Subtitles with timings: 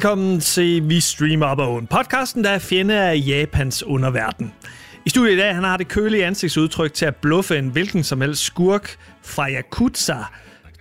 [0.00, 4.52] Velkommen til Vi Streamer Up podcasten, der er fjende af Japans underverden.
[5.06, 8.20] I studiet i dag han har det kølige ansigtsudtryk til at bluffe en hvilken som
[8.20, 10.16] helst skurk fra Yakuza.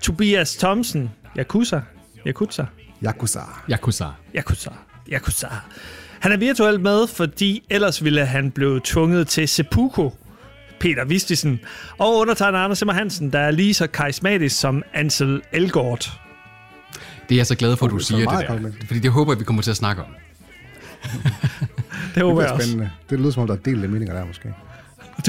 [0.02, 1.10] Tobias Thomsen.
[1.38, 1.82] Yakuza?
[2.28, 2.64] Yakuza?
[3.04, 3.40] Yakuza.
[3.72, 4.06] Yakuza.
[4.36, 4.70] Yakuza.
[5.12, 5.48] Yakuza.
[6.20, 10.10] Han er virtuelt med, fordi ellers ville han blive tvunget til seppuku.
[10.80, 11.60] Peter Vistisen.
[11.98, 16.20] Og undertegner Anders Simmer Hansen, der er lige så karismatisk som Ansel Elgort.
[17.30, 18.48] Det er jeg så glad for, at du Det så siger det der.
[18.48, 18.88] kompliment.
[18.88, 20.08] Fordi det håber jeg, vi kommer til at snakke om.
[21.04, 21.12] Det
[22.16, 22.68] Det håber jeg er også.
[22.68, 22.92] spændende.
[23.10, 24.54] Det lyder som om, der er delte meninger der måske.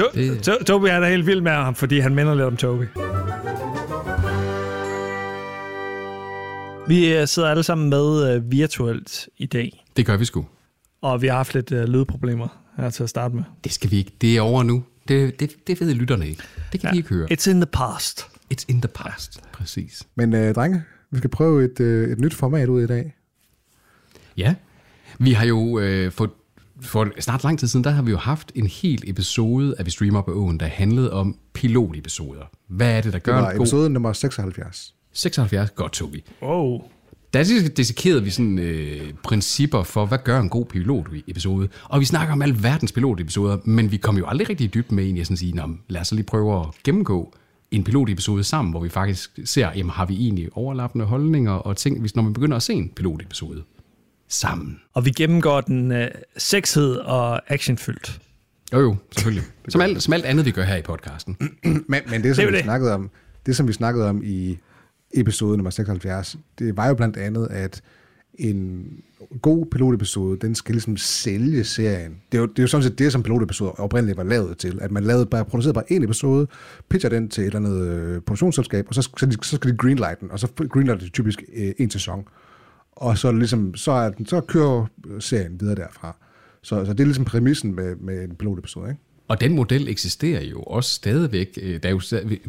[0.01, 2.57] To- Det- to- Toby han er helt vild med ham, fordi han minder lidt om
[2.57, 2.85] Toby.
[6.89, 10.47] Vi øh, sidder alle sammen med øh, virtuelt i dag, Det gør vi sgu.
[11.03, 13.43] og vi har haft lidt øh, lydproblemer her til at starte med.
[13.65, 14.13] Det skal vi ikke.
[14.21, 14.85] Det er over nu.
[15.09, 16.43] Det, det, det ved lytterne ikke.
[16.73, 16.93] Det kan ja.
[16.93, 17.29] de ikke høre.
[17.33, 18.27] It's in the past.
[18.55, 19.41] It's in the past.
[19.53, 20.03] Præcis.
[20.15, 23.15] Men øh, drenge, vi skal prøve et, øh, et nyt format ud i dag.
[24.37, 24.55] Ja.
[25.19, 26.33] Vi har jo øh, for,
[26.81, 29.91] for snart lang tid siden, der har vi jo haft en hel episode af Vi
[29.91, 32.45] Streamer på Åen, der handlede om pilotepisoder.
[32.69, 33.67] Hvad er det, der Det gør var en god...
[33.67, 34.95] episode nummer 76.
[35.13, 35.71] 76.
[35.71, 36.25] Godt, Tobi.
[36.43, 36.83] Wow.
[37.33, 41.69] Der dissekerede vi sådan øh, principper for, hvad gør en god pilotepisode.
[41.85, 45.05] Og vi snakker om alverdens pilotepisoder, men vi kom jo aldrig rigtig i dybden med
[45.05, 47.35] egentlig at sådan sige, lad os så lige prøve at gennemgå
[47.71, 52.01] en pilotepisode sammen, hvor vi faktisk ser, jamen, har vi egentlig overlappende holdninger og ting,
[52.01, 53.63] hvis når man begynder at se en pilotepisode
[54.29, 54.81] sammen.
[54.95, 58.21] Og vi gennemgår den øh, sexhed og actionfyldt.
[58.73, 59.45] Jo jo, selvfølgelig.
[59.69, 61.37] Som alt, som alt andet, vi gør her i podcasten.
[61.65, 62.65] Men, men det, Det er som jo vi det.
[62.65, 63.11] snakkede om,
[63.47, 64.59] det, som vi snakkede om i
[65.15, 67.83] episode nummer 76, det var jo blandt andet, at
[68.41, 68.87] en
[69.43, 72.17] god pilotepisode, den skal ligesom sælge serien.
[72.33, 74.79] Det er jo, det er jo sådan set det, som pilotepisoder oprindeligt var lavet til.
[74.81, 76.47] At man lavede bare, producerede bare en episode,
[76.89, 79.77] pitcher den til et eller andet øh, produktionsselskab, og så, så, de, så skal de
[79.77, 82.25] greenlight den, og så greenlight det typisk øh, en sæson.
[82.93, 84.87] Og så, ligesom, så, er den, så kører
[85.19, 86.17] serien videre derfra.
[86.63, 89.01] Så, så det er ligesom præmissen med, med en pilotepisode, ikke?
[89.31, 91.59] Og den model eksisterer jo også stadigvæk.
[91.63, 92.01] Øh, der er jo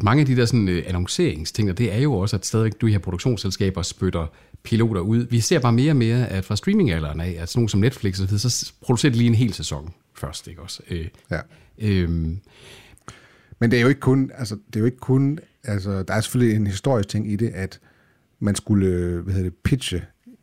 [0.02, 2.88] mange af de der sådan, øh, annonceringsting, og det er jo også, at stadigvæk du
[2.88, 4.28] her produktionsselskaber spytter
[4.64, 5.18] piloter ud.
[5.30, 8.20] Vi ser bare mere og mere, at fra streamingalderen af, at sådan nogle som Netflix,
[8.34, 10.82] og så, producerer de lige en hel sæson først, ikke også?
[10.90, 11.40] Øh, Ja.
[11.78, 12.40] øhm,
[13.60, 16.22] Men det er jo ikke kun, altså, det er jo ikke kun, altså, der er
[16.22, 17.80] selvfølgelig en historisk ting i det, at
[18.40, 20.02] man skulle, hvad hedder det, pitche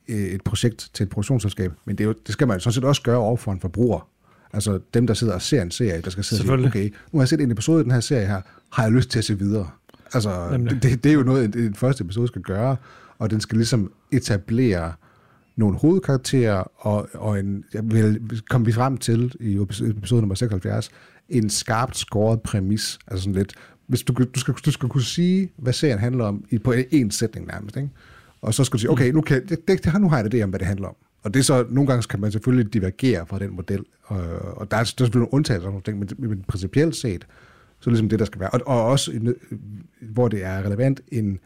[0.09, 2.73] øh, et projekt til et produktionsselskab, men det, er jo, det skal man jo sådan
[2.75, 4.09] set også gøre over for en forbruger.
[4.53, 7.19] Altså dem, der sidder og ser en serie, der skal sidde og sige, okay, nu
[7.19, 8.41] har jeg set en episode af den her serie her,
[8.73, 9.71] har jeg lyst til at se videre.
[10.15, 10.83] Altså, Nemlig.
[10.83, 12.77] det, det er jo noget, en første episode skal gøre,
[13.19, 14.93] og den skal ligesom etablere
[15.57, 19.55] nogle hovedkarakterer, og, og en, jeg vil, kom vi frem til i
[19.91, 20.91] episode nummer 76,
[21.29, 22.99] en skarpt skåret præmis.
[23.07, 23.55] Altså sådan lidt,
[23.87, 27.11] hvis du, du, skal, du skal kunne sige, hvad serien handler om, i, på en
[27.11, 27.89] sætning nærmest, ikke?
[28.43, 30.51] Og så skal du sige, okay, nu, kan, det, det, nu har jeg det om,
[30.51, 30.97] hvad det handler om.
[31.23, 34.19] Og det er så, nogle gange kan man selvfølgelig divergere fra den model, og,
[34.57, 37.27] og der, er, der er selvfølgelig nogle undtagelser og nogle ting, men, men principielt set,
[37.81, 38.51] så er det ligesom det, der skal være.
[38.51, 39.33] Og, og også,
[40.01, 41.39] hvor det er relevant, en,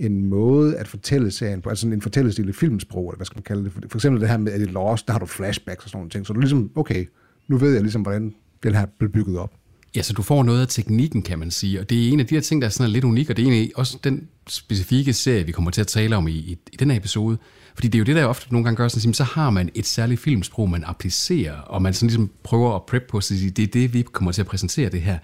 [0.00, 3.36] en måde at fortælle serien på, altså sådan en fortællestil i filmsprog, eller hvad skal
[3.36, 3.72] man kalde det.
[3.72, 5.98] For, eksempel det her med, at det er lost, der har du flashbacks og sådan
[5.98, 6.26] nogle ting.
[6.26, 7.06] Så du ligesom, okay,
[7.48, 9.52] nu ved jeg ligesom, hvordan den her blev bygget op.
[9.96, 12.26] Ja, så du får noget af teknikken, kan man sige, og det er en af
[12.26, 15.12] de her ting, der er sådan lidt unik, og det er egentlig også den specifikke
[15.12, 17.38] serie, vi kommer til at tale om i, i, i den her episode.
[17.74, 19.70] Fordi det er jo det, der ofte nogle gange gør, sådan, at så har man
[19.74, 23.50] et særligt filmsprog, man applicerer, og man sådan ligesom prøver at prep på, at sige,
[23.50, 25.18] det er det, vi kommer til at præsentere det her.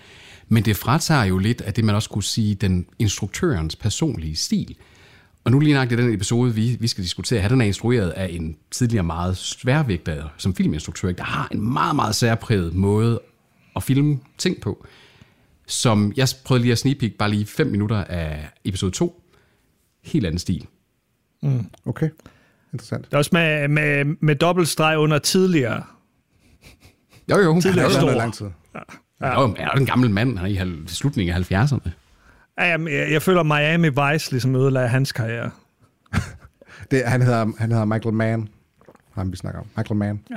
[0.48, 4.76] Men det fratager jo lidt af det, man også kunne sige, den instruktørens personlige stil.
[5.44, 8.28] Og nu lige nok den episode, vi, vi skal diskutere her, den er instrueret af
[8.32, 13.20] en tidligere meget sværvægter som filminstruktør, der har en meget, meget særpræget måde
[13.76, 14.86] at filme ting på,
[15.66, 19.22] som jeg prøvede lige at sneak peek bare lige fem minutter af episode 2.
[20.04, 20.66] Helt anden stil.
[21.86, 22.08] Okay,
[22.72, 23.04] interessant.
[23.04, 25.82] Det er også med, med, med dobbeltstreg under tidligere.
[27.30, 27.60] Jo, jo.
[27.60, 28.46] Tidligere Det er lang tid.
[29.21, 29.41] Ja.
[29.43, 31.91] Jo, er en gammel mand, han er i hal- slutningen af 70'erne.
[32.59, 35.51] Ja, jamen, jeg, jeg føler, Miami Vice ligesom ødelagde hans karriere.
[36.91, 38.48] Det, han, hedder, han hedder Michael Mann,
[39.13, 39.66] ham vi snakker om.
[39.77, 40.21] Michael Mann.
[40.30, 40.36] Ja.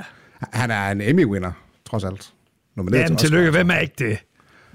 [0.52, 1.50] Han er en Emmy-winner,
[1.90, 2.32] trods alt.
[2.76, 3.48] Nomineret Jamen, til tillykke.
[3.48, 3.58] Oscar.
[3.58, 4.18] Hvem er ikke det?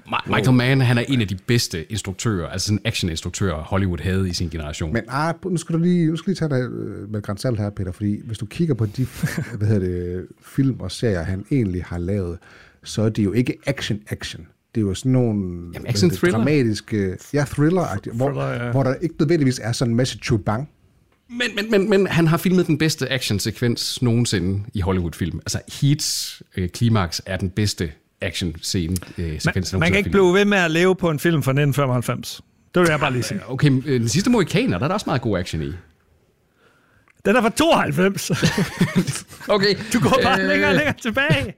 [0.07, 4.29] Ma- Michael Mann, han er en af de bedste instruktører, altså sådan action-instruktører, Hollywood havde
[4.29, 4.93] i sin generation.
[4.93, 7.41] Men ah, nu skal du lige, nu skal du lige tage dig øh, med græns
[7.41, 9.07] salt her, Peter, fordi hvis du kigger på de
[9.57, 12.37] hvad hedder det, film og serier, han egentlig har lavet,
[12.85, 14.47] så er det jo ikke action-action.
[14.75, 16.37] Det er jo sådan nogle action hedder det, thriller.
[16.37, 18.71] dramatiske, ja, thriller hvor, Thriller, ja.
[18.71, 20.69] hvor der ikke nødvendigvis er sådan en masse chubang.
[21.29, 25.39] Men, men, men, men han har filmet den bedste actionsekvens nogensinde i Hollywood-film.
[25.39, 27.91] Altså Heats øh, klimaks er den bedste
[28.21, 28.95] action-scene.
[29.17, 31.51] Øh, sekvens, Man, man kan ikke blive ved med at leve på en film fra
[31.51, 32.41] 1995.
[32.75, 33.39] Det vil jeg bare lige sige.
[33.47, 35.71] Okay, øh, den sidste Mohikaner, der er der også meget god action i.
[37.25, 38.31] Den er fra 92.
[39.47, 39.75] Okay.
[39.93, 40.47] Du går bare øh...
[40.47, 41.53] længere og længere tilbage.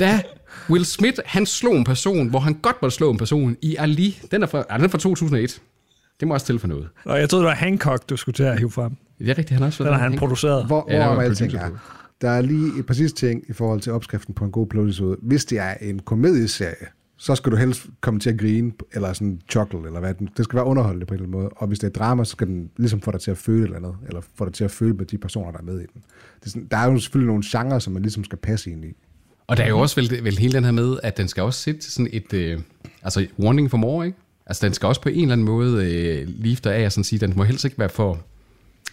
[0.00, 0.22] Da
[0.70, 4.20] Will Smith, han slog en person, hvor han godt måtte slå en person i Ali.
[4.30, 5.60] Den er fra, ja, den er fra 2001.
[6.20, 6.88] Det må også til for noget.
[7.04, 8.92] Og jeg troede, det var Hancock, du skulle til at hive frem.
[9.18, 10.66] Det er rigtigt, han har også Den har han produceret.
[10.66, 11.70] Hvor, hvor ja, alting er.
[12.20, 15.16] Der er lige et præcis ting i forhold til opskriften på en god episode.
[15.22, 16.86] Hvis det er en komedieserie,
[17.16, 20.14] så skal du helst komme til at grine, eller sådan chuckle, eller hvad.
[20.36, 21.48] Det skal være underholdende på en eller anden måde.
[21.56, 23.64] Og hvis det er drama, så skal den ligesom få dig til at føle et
[23.64, 25.86] eller andet, eller få dig til at føle med de personer, der er med i
[25.94, 26.02] den.
[26.40, 28.84] Det er sådan, der er jo selvfølgelig nogle genrer, som man ligesom skal passe ind
[28.84, 28.92] i.
[29.46, 31.60] Og der er jo også vel, vel hele den her med, at den skal også
[31.60, 32.60] sætte sådan et, øh,
[33.02, 34.18] altså warning for more, ikke?
[34.46, 37.18] Altså den skal også på en eller anden måde øh, lige af og sådan sige,
[37.18, 38.20] den må helst ikke være for,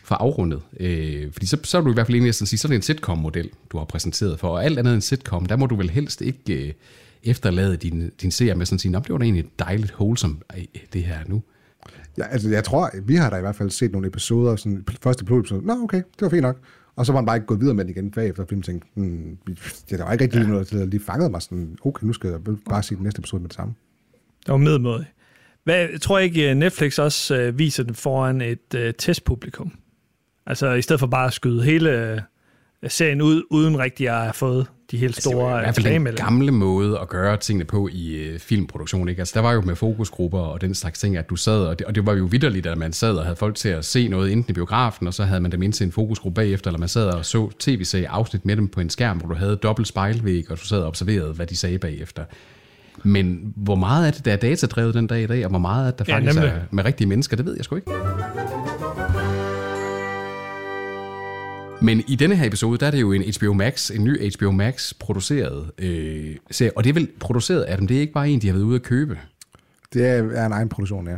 [0.03, 0.61] for afrundet.
[0.79, 2.69] Øh, fordi så, så er du i hvert fald enig i at sige, så er
[2.69, 4.47] det en sitcom-model, du har præsenteret for.
[4.47, 6.73] Og alt andet end sitcom, der må du vel helst ikke øh,
[7.23, 10.37] efterlade din, din seer med sådan at sige, det var da egentlig et dejligt wholesome,
[10.93, 11.43] det her nu.
[12.17, 15.25] Ja, altså, jeg tror, vi har da i hvert fald set nogle episoder, sådan første
[15.25, 16.57] pilotepisode, nå okay, det var fint nok.
[16.95, 18.87] Og så var man bare ikke gået videre med den igen bagefter, fordi man tænkte,
[18.93, 19.37] hmm,
[19.89, 20.47] det der var ikke rigtig ja.
[20.47, 22.39] noget, der lige fangede mig sådan, okay, nu skal jeg
[22.69, 23.73] bare se den næste episode med det samme.
[24.45, 25.05] Det var medmåde.
[25.63, 29.71] Hvad, jeg tror ikke, øh, Netflix også øh, viser den foran et øh, testpublikum?
[30.45, 32.21] Altså i stedet for bare at skyde hele øh,
[32.87, 35.63] serien ud, uden rigtig at have fået de helt Altså, det store var øh, i
[35.65, 39.09] hvert fald den gamle måde at gøre tingene på i øh, filmproduktion.
[39.09, 39.19] Ikke?
[39.19, 41.87] Altså, der var jo med fokusgrupper og den slags ting, at du sad, og det,
[41.87, 44.31] og det var jo vidderligt, at man sad og havde folk til at se noget
[44.31, 46.89] enten i biografen, og så havde man dem ind til en fokusgruppe bagefter, eller man
[46.89, 50.51] sad og så tv-serie afsnit med dem på en skærm, hvor du havde dobbelt spejlvæg,
[50.51, 52.23] og du sad og observerede, hvad de sagde bagefter.
[53.03, 55.87] Men hvor meget af det, der er datadrevet den dag i dag, og hvor meget
[55.87, 56.53] af det, der Ja, faktisk nemlig.
[56.55, 57.91] er med rigtige mennesker, det ved jeg sgu ikke.
[61.81, 64.51] Men i denne her episode, der er det jo en HBO Max, en ny HBO
[64.51, 66.77] Max produceret øh, serie.
[66.77, 68.63] Og det er vel produceret af dem, det er ikke bare en, de har været
[68.63, 69.19] ude at købe.
[69.93, 71.15] Det er, en egen produktion, ja.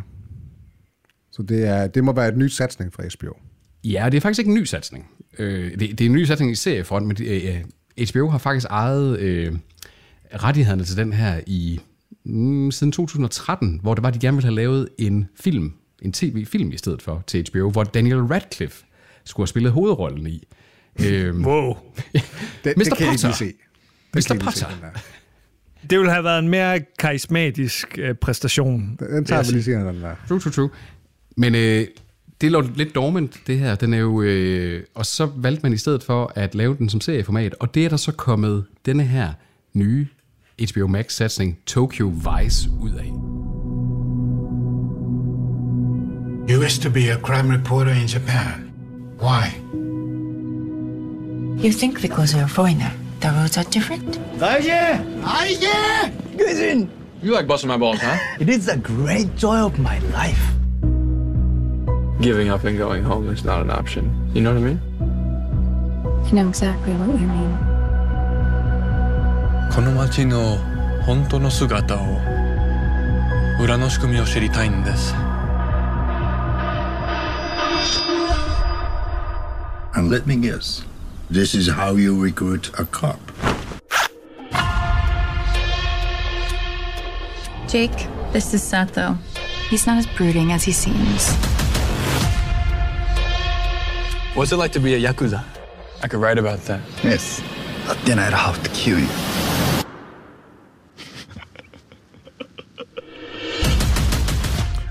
[1.31, 3.37] Så det, er, det må være et nyt satsning fra HBO.
[3.83, 5.09] Ja, det er faktisk ikke en ny satsning.
[5.39, 7.63] Øh, det, det er en ny satsning i seriefront, men øh,
[8.11, 9.53] HBO har faktisk ejet øh,
[10.43, 11.79] rettighederne til den her i
[12.25, 16.71] mm, siden 2013, hvor det var, de gerne ville have lavet en film, en tv-film
[16.71, 18.85] i stedet for til HBO, hvor Daniel Radcliffe
[19.25, 20.43] skulle have spillet hovedrollen i.
[21.05, 21.73] Øh, Wow.
[22.63, 22.83] Det, Mr.
[22.83, 23.31] det kan Potter.
[23.31, 23.45] se.
[23.45, 23.53] Det
[24.15, 24.19] Mr.
[24.21, 24.67] se, Potter.
[24.81, 24.99] der.
[25.89, 28.97] Det ville have været en mere karismatisk øh, præstation.
[28.99, 30.15] Den tager vi lige senere, den der.
[30.27, 30.69] True, true, true.
[31.37, 31.87] Men øh,
[32.41, 33.75] det lå lidt dormant, det her.
[33.75, 37.01] Den er jo, øh, og så valgte man i stedet for at lave den som
[37.01, 39.33] serieformat, og det er der så kommet denne her
[39.73, 40.07] nye
[40.73, 43.11] HBO Max-satsning Tokyo Vice ud af.
[46.49, 48.72] You wish to be a crime reporter in Japan.
[49.23, 49.55] Why?
[51.63, 52.91] You think because you're a foreigner,
[53.21, 54.19] the roads are different?
[57.21, 58.17] You like busting my balls, huh?
[58.41, 60.43] It is a great joy of my life.
[62.19, 64.11] Giving up and going home is not an option.
[64.33, 64.81] You know what I mean?
[66.27, 67.57] I know exactly what you mean.
[69.73, 70.57] この街の
[71.05, 71.99] 本当の姿を
[73.63, 75.15] 裏の仕組みを知りたいんです
[79.95, 80.83] And let me guess.
[81.29, 83.19] This is how you recruit a cop.
[87.67, 89.17] Jake, this is Sato.
[89.69, 91.31] He's not as brooding as he seems.
[94.35, 95.43] What's it like to be a Yakuza?
[96.01, 96.81] I could write about that.
[97.03, 97.41] Yes.
[97.87, 99.07] But then I'd have to kill you.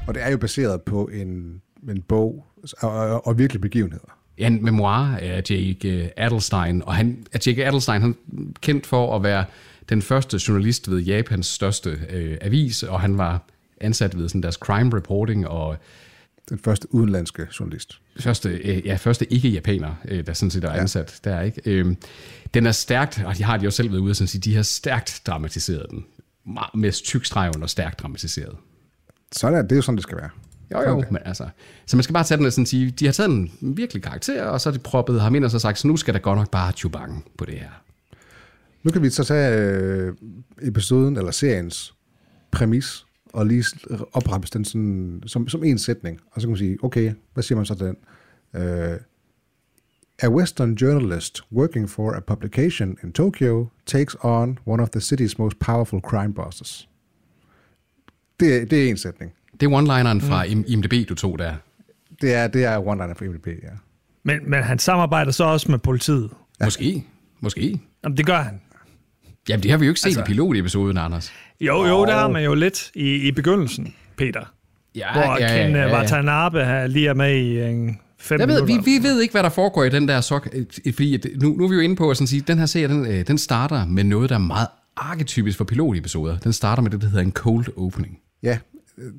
[0.06, 2.44] Og det er jo baseret på en, en bog
[2.80, 4.21] og, og, og virkelig begivenheder.
[4.42, 8.14] Ja, en memoir af Jake Adelstein, og han, at Jake Adelstein han er
[8.60, 9.44] kendt for at være
[9.88, 13.46] den første journalist ved Japans største øh, avis, og han var
[13.80, 15.76] ansat ved sådan deres crime reporting, og
[16.48, 18.00] Den første udenlandske journalist.
[18.20, 21.30] første, øh, ja, første ikke-japaner, øh, der sådan set er ansat ja.
[21.30, 21.60] der, ikke?
[21.64, 21.96] Øh,
[22.54, 24.62] den er stærkt, og de har de jo selv været ude at sige, de har
[24.62, 26.04] stærkt dramatiseret den.
[26.74, 28.56] Med tyk streg under stærkt dramatiseret.
[29.32, 30.30] Sådan er det er jo sådan, det skal være.
[30.72, 31.08] Jo, jo, okay.
[31.10, 31.48] men altså...
[31.86, 34.44] Så man skal bare tage den og sådan sige, de har taget en virkelig karakter,
[34.44, 36.38] og så har de proppet ham ind og så sagt, så nu skal der godt
[36.38, 37.70] nok bare chubang på det her.
[38.82, 40.14] Nu kan vi så tage øh,
[40.62, 41.94] episoden, eller seriens
[42.50, 43.64] præmis, og lige
[44.12, 46.20] opremse den sådan, som, som en sætning.
[46.32, 47.96] Og så kan man sige, okay, hvad siger man så til den?
[48.54, 48.96] Uh,
[50.22, 55.34] a Western journalist working for a publication in Tokyo takes on one of the city's
[55.38, 56.88] most powerful crime bosses.
[58.40, 59.32] Det, det er en sætning.
[59.60, 60.64] Det er one-lineren fra mm.
[60.66, 61.54] IMDb, du tog der.
[62.20, 63.68] Det er, det er one-liner for MDP, ja.
[64.24, 66.30] Men, men han samarbejder så også med politiet.
[66.60, 66.64] Ja.
[66.64, 67.04] Måske.
[67.40, 67.80] Måske.
[68.04, 68.60] Jamen, det gør han.
[69.48, 71.32] Jamen, det har vi jo ikke set altså, i pilotepisoden, Anders.
[71.60, 74.52] Jo, jo, det har man jo lidt i, i begyndelsen, Peter.
[74.94, 75.94] Ja, Hvor Ken ja, ja, ja.
[75.94, 79.42] Watanabe her lige er med i en fem Jeg ved, vi, vi ved ikke, hvad
[79.42, 80.48] der foregår i den der sok.
[80.52, 82.66] øh, Fordi at nu, nu er vi jo inde på at sådan sige, den her
[82.66, 86.38] serie, den, øh, den starter med noget, der er meget arketypisk for pilotepisoder.
[86.38, 88.18] Den starter med det, der hedder en cold opening.
[88.42, 88.58] Ja,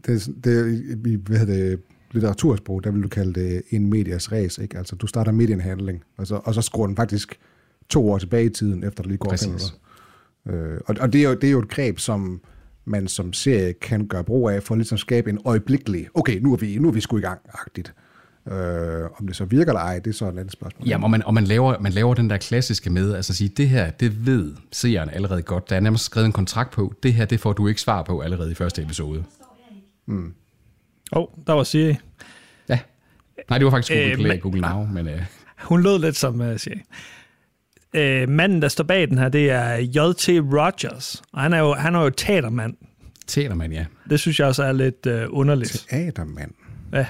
[0.06, 1.80] det, det, i hvad hedder det,
[2.12, 4.78] litteratursprog, der vil du kalde det en medias res, ikke?
[4.78, 7.40] Altså, du starter midt i en handling, og så, og så skruer den faktisk
[7.90, 9.74] to år tilbage i tiden, efter der lige går Præcis.
[10.46, 10.54] fem.
[10.54, 12.42] Øh, og og det, er jo, det er jo et greb, som
[12.86, 16.54] man som serie kan gøre brug af, for ligesom at skabe en øjeblikkelig, okay, nu
[16.54, 17.94] er vi, nu er vi sgu i gang, agtigt.
[18.52, 20.88] Øh, om det så virker eller ej, det er så et andet spørgsmål.
[20.88, 23.50] Ja, og man, og man, laver, man laver den der klassiske med, altså at sige,
[23.58, 25.70] det her, det ved seeren allerede godt.
[25.70, 26.94] Der er nærmest skrevet en kontrakt på.
[27.04, 29.24] Det her, det får du ikke svar på allerede i første episode.
[30.08, 30.18] Åh,
[31.12, 31.96] oh, der var Siri.
[32.70, 32.80] Ja.
[33.50, 35.22] Nej, det var faktisk Google, Øh, øh, Play, men- Google Now, men øh,
[35.64, 36.82] Hun lød lidt som uh, Siri.
[37.96, 40.30] Øh, manden, der står bag den her, det er J.T.
[40.30, 41.24] Rogers.
[41.34, 42.74] Og han er jo, han er jo teatermand.
[43.28, 43.86] Teatermand, ja.
[44.10, 45.86] Det synes jeg også er lidt uh, underligt.
[45.90, 46.52] Teatermand.
[46.94, 47.06] Ja.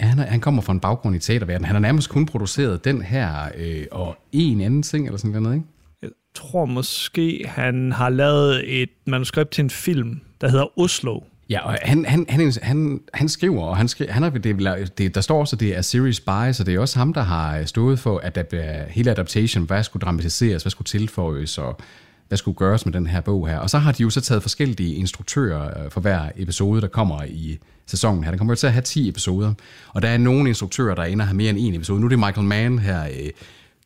[0.00, 1.64] Ja, han, er, han kommer fra en baggrund i teaterverdenen.
[1.64, 5.56] Han har nærmest kun produceret den her øh, og en anden ting, eller sådan noget,
[5.56, 5.66] ikke?
[6.02, 11.20] Jeg tror måske, han har lavet et manuskript til en film, der hedder Oslo.
[11.52, 15.14] Ja, og han, han, han, han, han skriver, og han, skriver, han er, det, det,
[15.14, 17.58] der står også, at det er series by, så det er også ham, der har
[17.58, 21.80] øh, stået for at adap- øh, hele adaptation, hvad skulle dramatiseres, hvad skulle tilføjes, og
[22.28, 23.58] hvad skulle gøres med den her bog her.
[23.58, 27.22] Og så har de jo så taget forskellige instruktører øh, for hver episode, der kommer
[27.24, 28.30] i sæsonen her.
[28.30, 29.54] Den kommer jo til at have 10 episoder,
[29.88, 32.00] og der er nogle instruktører, der ender at have mere end en episode.
[32.00, 33.30] Nu er det Michael Mann her, øh,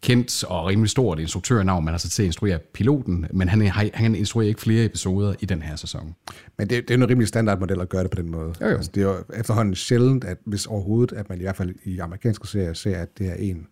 [0.03, 3.61] kendt og rimelig stort instruktørnavn, man har så til at instruere piloten, men han,
[3.95, 6.15] han instruerer ikke flere episoder i den her sæson.
[6.59, 8.55] Men det, det er jo en rimelig standardmodel at gøre det på den måde.
[8.61, 8.77] Jo, jo.
[8.77, 11.99] Altså, det er jo efterhånden sjældent, at hvis overhovedet, at man i hvert fald i
[11.99, 13.67] amerikanske serier ser, at det er en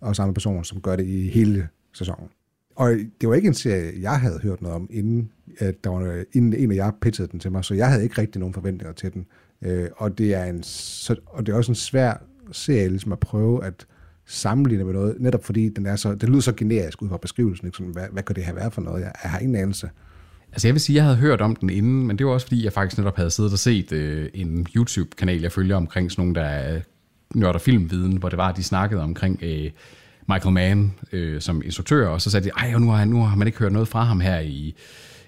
[0.00, 2.28] og samme person, som gør det i hele sæsonen.
[2.76, 6.24] Og det var ikke en serie, jeg havde hørt noget om, inden, at der var,
[6.32, 8.92] inden en af jer pitchede den til mig, så jeg havde ikke rigtig nogen forventninger
[8.92, 9.26] til den.
[9.62, 13.18] Øh, og, det er en, så, og det er også en svær serie ligesom at
[13.18, 13.86] prøve at
[14.26, 17.66] sammenligne med noget, netop fordi den er så, det lyder så generisk ud fra beskrivelsen,
[17.66, 17.76] ikke?
[17.76, 19.02] Sådan, hvad, hvad kan det her være for noget?
[19.02, 19.90] Jeg, jeg har ingen anelse.
[20.52, 22.46] Altså jeg vil sige, at jeg havde hørt om den inden, men det var også
[22.46, 26.22] fordi, jeg faktisk netop havde siddet og set øh, en YouTube-kanal, jeg følger omkring sådan
[26.22, 26.80] nogle, der er
[27.34, 29.70] nørder filmviden, hvor det var, at de snakkede omkring øh,
[30.28, 33.22] Michael Mann øh, som instruktør, og så sagde de, ej, og nu har, han, nu
[33.22, 34.74] har man ikke hørt noget fra ham her i,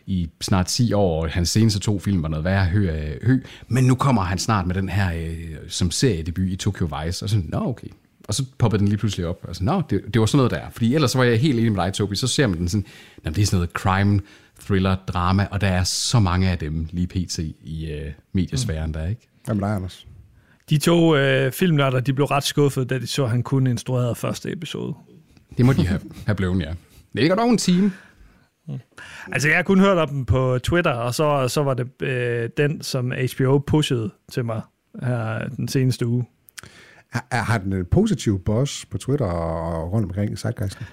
[0.07, 3.41] i snart 10 år, og hans seneste to film var noget værre hø, øh, hø,
[3.69, 7.29] men nu kommer han snart med den her øh, som seriedebut i Tokyo Vice, og
[7.29, 7.89] så, nå okay.
[8.29, 10.51] Og så poppede den lige pludselig op, og så, nå, det, det var sådan noget
[10.51, 10.71] der.
[10.71, 12.87] Fordi ellers så var jeg helt enig med dig, Tobi, så ser man den sådan,
[13.25, 14.21] jamen, det er sådan noget crime,
[14.61, 17.39] thriller, drama, og der er så mange af dem lige pt.
[17.63, 19.29] i øh, mediesfæren der, ikke?
[19.45, 20.07] Hvad med dig, Anders?
[20.71, 24.15] De to øh, filmnørder, de blev ret skuffet, da de så, at han kun instruerede
[24.15, 24.95] første episode.
[25.57, 26.71] Det må de have, have blevet, ja.
[27.13, 27.93] Det ligger dog en time.
[29.33, 32.51] Altså, jeg har kun hørt om den på Twitter, og så, så var det øh,
[32.57, 34.61] den, som HBO pushede til mig
[35.03, 36.25] her den seneste uge.
[37.11, 40.87] Har, har den en positiv boss på Twitter og rundt omkring i Zeitgeisten?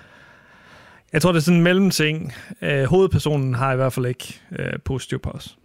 [1.13, 2.33] Jeg tror, det er sådan en mellemting.
[2.61, 5.57] Øh, hovedpersonen har i hvert fald ikke øh, positiv os.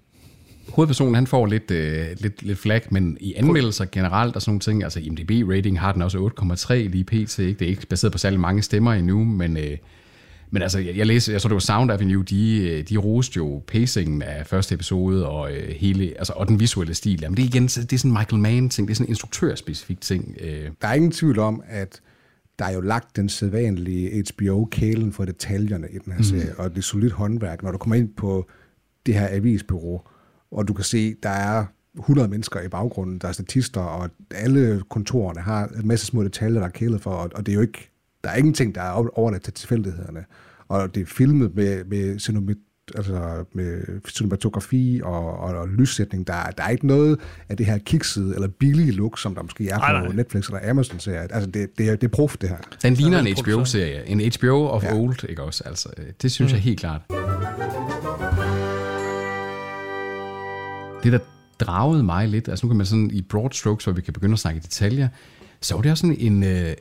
[0.68, 4.60] Hovedpersonen, han får lidt, øh, lidt, lidt flag, men i anmeldelser generelt og sådan nogle
[4.60, 7.38] ting, altså IMDb-rating har den også 8,3 lige pt.
[7.38, 7.58] Ikke?
[7.58, 9.76] Det er ikke baseret på særlig mange stemmer endnu, men, øh,
[10.50, 13.36] men altså, jeg, jeg læste, jeg tror det var Sound Avenue, de, øh, de roste
[13.36, 17.18] jo pacingen af første episode og øh, hele, altså, og den visuelle stil.
[17.22, 19.10] Jamen det er igen, så- det er sådan Michael Mann ting, det er sådan en
[19.10, 20.36] instruktørspecifik ting.
[20.40, 22.00] Øh, Der er ingen tvivl om, at
[22.58, 26.78] der er jo lagt den sædvanlige HBO-kælen for detaljerne i den her serie, og det
[26.78, 27.62] er solidt håndværk.
[27.62, 28.48] Når du kommer ind på
[29.06, 30.00] det her avisbureau,
[30.52, 31.64] og du kan se, der er
[31.98, 36.58] 100 mennesker i baggrunden, der er statister, og alle kontorerne har en masse små detaljer,
[36.60, 37.90] der er kælet for, og og det er jo ikke,
[38.24, 40.24] der er ingenting, der er over- overladt til tilfældighederne.
[40.68, 46.26] Og det er filmet med, med, cinema- altså med cinematografi og, og, og lyssætning.
[46.26, 49.42] Der, er- der er ikke noget af det her kiksede eller billige look, som der
[49.42, 50.12] måske er på Nej, nej.
[50.12, 51.20] Netflix eller Amazon-serier.
[51.20, 52.56] Altså, det, det, er, det er prof, det her.
[52.82, 53.36] Den ligner en.
[53.44, 54.06] HBO-serie.
[54.08, 54.88] En HBO of Ja.
[54.94, 55.00] ja.
[55.00, 55.62] old, ikke også?
[55.66, 56.54] Altså, øh, det synes mm.
[56.54, 57.00] jeg helt klart.
[61.04, 61.18] Det, der
[61.60, 64.32] dragede mig lidt, altså nu kan man sådan i broad strokes, hvor vi kan begynde
[64.32, 65.08] at snakke i detaljer,
[65.60, 66.72] så var det også sådan en, øh,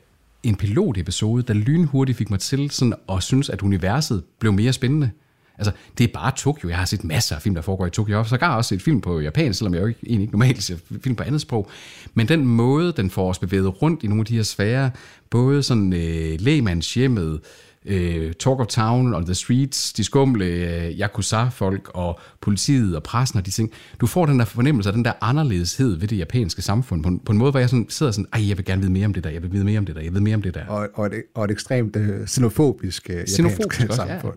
[0.42, 5.10] en pilotepisode, der lynhurtigt fik mig til sådan at synes, at universet blev mere spændende.
[5.58, 6.68] Altså, det er bare Tokyo.
[6.68, 8.12] Jeg har set masser af film, der foregår i Tokyo.
[8.12, 10.62] Jeg har sågar også set film på japansk, selvom jeg jo ikke, egentlig ikke normalt
[10.62, 11.70] ser film på andet sprog.
[12.14, 14.90] Men den måde, den får os bevæget rundt i nogle af de her sfære,
[15.30, 17.40] både sådan øh, lægmandshjemmet,
[17.86, 23.38] øh, Talk of Town on the Streets, de skumle øh, Yakuza-folk og politiet og pressen
[23.38, 23.72] og de ting.
[24.00, 27.20] Du får den der fornemmelse af den der anderledeshed ved det japanske samfund, på en,
[27.20, 29.14] på en måde, hvor jeg sådan, sidder sådan, ej, jeg vil gerne vide mere om
[29.14, 30.66] det der, jeg vil vide mere om det der, jeg vil mere om det der.
[30.66, 34.08] Og, og, et, og et ekstremt uh, xenofobisk uh, japansk også, ja.
[34.08, 34.34] samfund.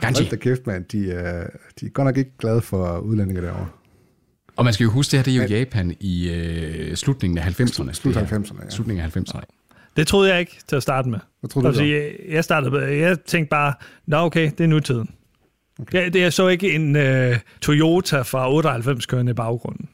[0.00, 0.22] Ganji.
[0.22, 0.84] Hold da kæft, mand.
[0.84, 1.04] De, uh,
[1.80, 3.68] de er godt nok ikke glade for udlændinge derovre.
[4.56, 7.60] Og man skal jo huske, det her det er jo Japan i øh, slutningen af
[7.60, 7.92] 90'erne.
[7.92, 8.38] Slut det her.
[8.38, 8.70] 90'erne, ja.
[8.70, 9.61] Slutningen af 90'erne.
[9.96, 11.18] Det troede jeg ikke til at starte med.
[11.40, 11.84] Hvad troede du Altså, så?
[11.84, 13.74] jeg, jeg, startede, jeg tænkte bare,
[14.06, 15.10] nå okay, det er nutiden.
[15.78, 16.02] Okay.
[16.02, 19.88] Jeg, det, jeg så ikke en uh, Toyota fra 98 kørende i baggrunden.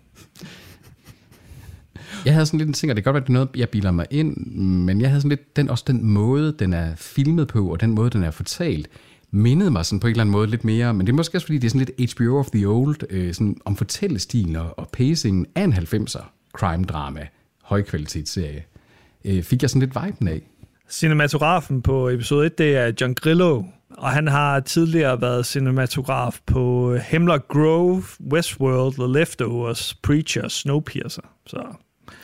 [2.25, 3.49] Jeg havde sådan lidt en ting, og det kan godt være, at det er noget,
[3.57, 6.95] jeg bilder mig ind, men jeg havde sådan lidt, den, også den måde, den er
[6.97, 8.89] filmet på, og den måde, den er fortalt,
[9.31, 11.47] mindede mig sådan på en eller anden måde lidt mere, men det er måske også,
[11.47, 14.89] fordi det er sådan lidt HBO of the Old, øh, sådan om fortællestilen og, og
[14.93, 16.23] pacingen af en 90'er
[16.59, 17.27] crime-drama,
[17.63, 18.65] højkvalitetsserie,
[19.25, 20.43] øh, fik jeg sådan lidt viben af.
[20.91, 26.95] Cinematografen på episode 1, det er John Grillo, og han har tidligere været cinematograf på
[26.97, 31.23] Hemlock Grove, Westworld, The Leftovers, Preacher, Snowpiercer.
[31.47, 31.63] Så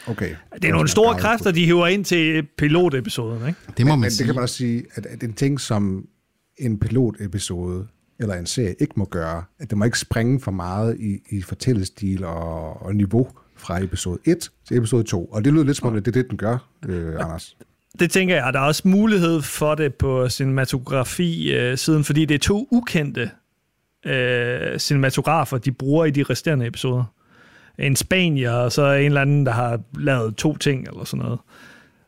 [0.07, 0.35] Okay.
[0.55, 3.59] det er nogle store kræfter, de hiver ind til pilotepisoden, ikke?
[3.77, 4.19] Det må man men sige.
[4.19, 6.07] det kan man også sige, at, at en ting, som
[6.59, 7.87] en pilotepisode
[8.21, 11.43] eller en serie ikke må gøre, at det må ikke springe for meget i, i
[11.43, 13.29] fortællestil og, og niveau
[13.65, 15.25] fra episode 1 til episode 2.
[15.25, 17.57] Og det lyder lidt som om, at det er det, den gør, øh, Anders.
[17.99, 22.69] Det tænker jeg, der er også mulighed for det på cinematografi-siden, fordi det er to
[22.71, 23.31] ukendte
[24.07, 27.05] øh, cinematografer, de bruger i de resterende episoder.
[27.79, 31.39] En spanier, og så en eller anden, der har lavet to ting, eller sådan noget.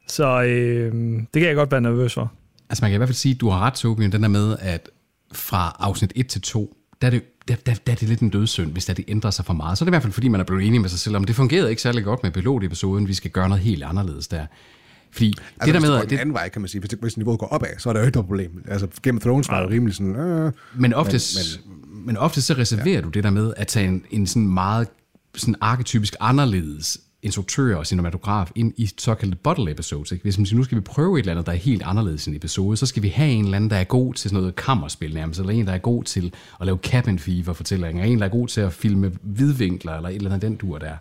[0.07, 0.93] Så øh,
[1.35, 2.33] det kan jeg godt være nervøs for.
[2.71, 4.57] Altså man kan i hvert fald sige, at du har ret, Tobias, den der med,
[4.61, 4.89] at
[5.33, 8.31] fra afsnit 1 til 2, der er det, der, der, der er det lidt en
[8.31, 9.79] dødssynd, hvis der det ændrer sig for meget.
[9.79, 11.25] Så er det i hvert fald, fordi man er blevet enig med sig selv om,
[11.25, 14.47] det fungerede ikke særlig godt med pilotepisoden, vi skal gøre noget helt anderledes der.
[15.11, 16.81] Fordi Altså, det der hvis med, det den anden vej, kan man sige.
[16.81, 18.65] Hvis, det, hvis niveauet går opad, så er der jo ikke noget problem.
[18.69, 20.17] Altså, Game of Thrones var jo rimelig sådan...
[20.17, 21.21] Øh, Men ofte,
[21.67, 23.01] men, men ofte så reserverer ja.
[23.01, 24.89] du det der med at tage en, en sådan meget
[25.35, 30.13] sådan arketypisk anderledes instruktør og cinematograf ind i såkaldte bottle episodes.
[30.13, 30.23] Ikke?
[30.23, 32.35] Hvis man siger, nu skal vi prøve et eller andet, der er helt anderledes end
[32.35, 34.57] en episode, så skal vi have en eller anden, der er god til sådan noget
[34.57, 38.25] kammerspil nærmest, eller en, der er god til at lave cabin fever fortællinger, en, der
[38.25, 40.97] er god til at filme vidvinkler, eller et eller andet den dur der.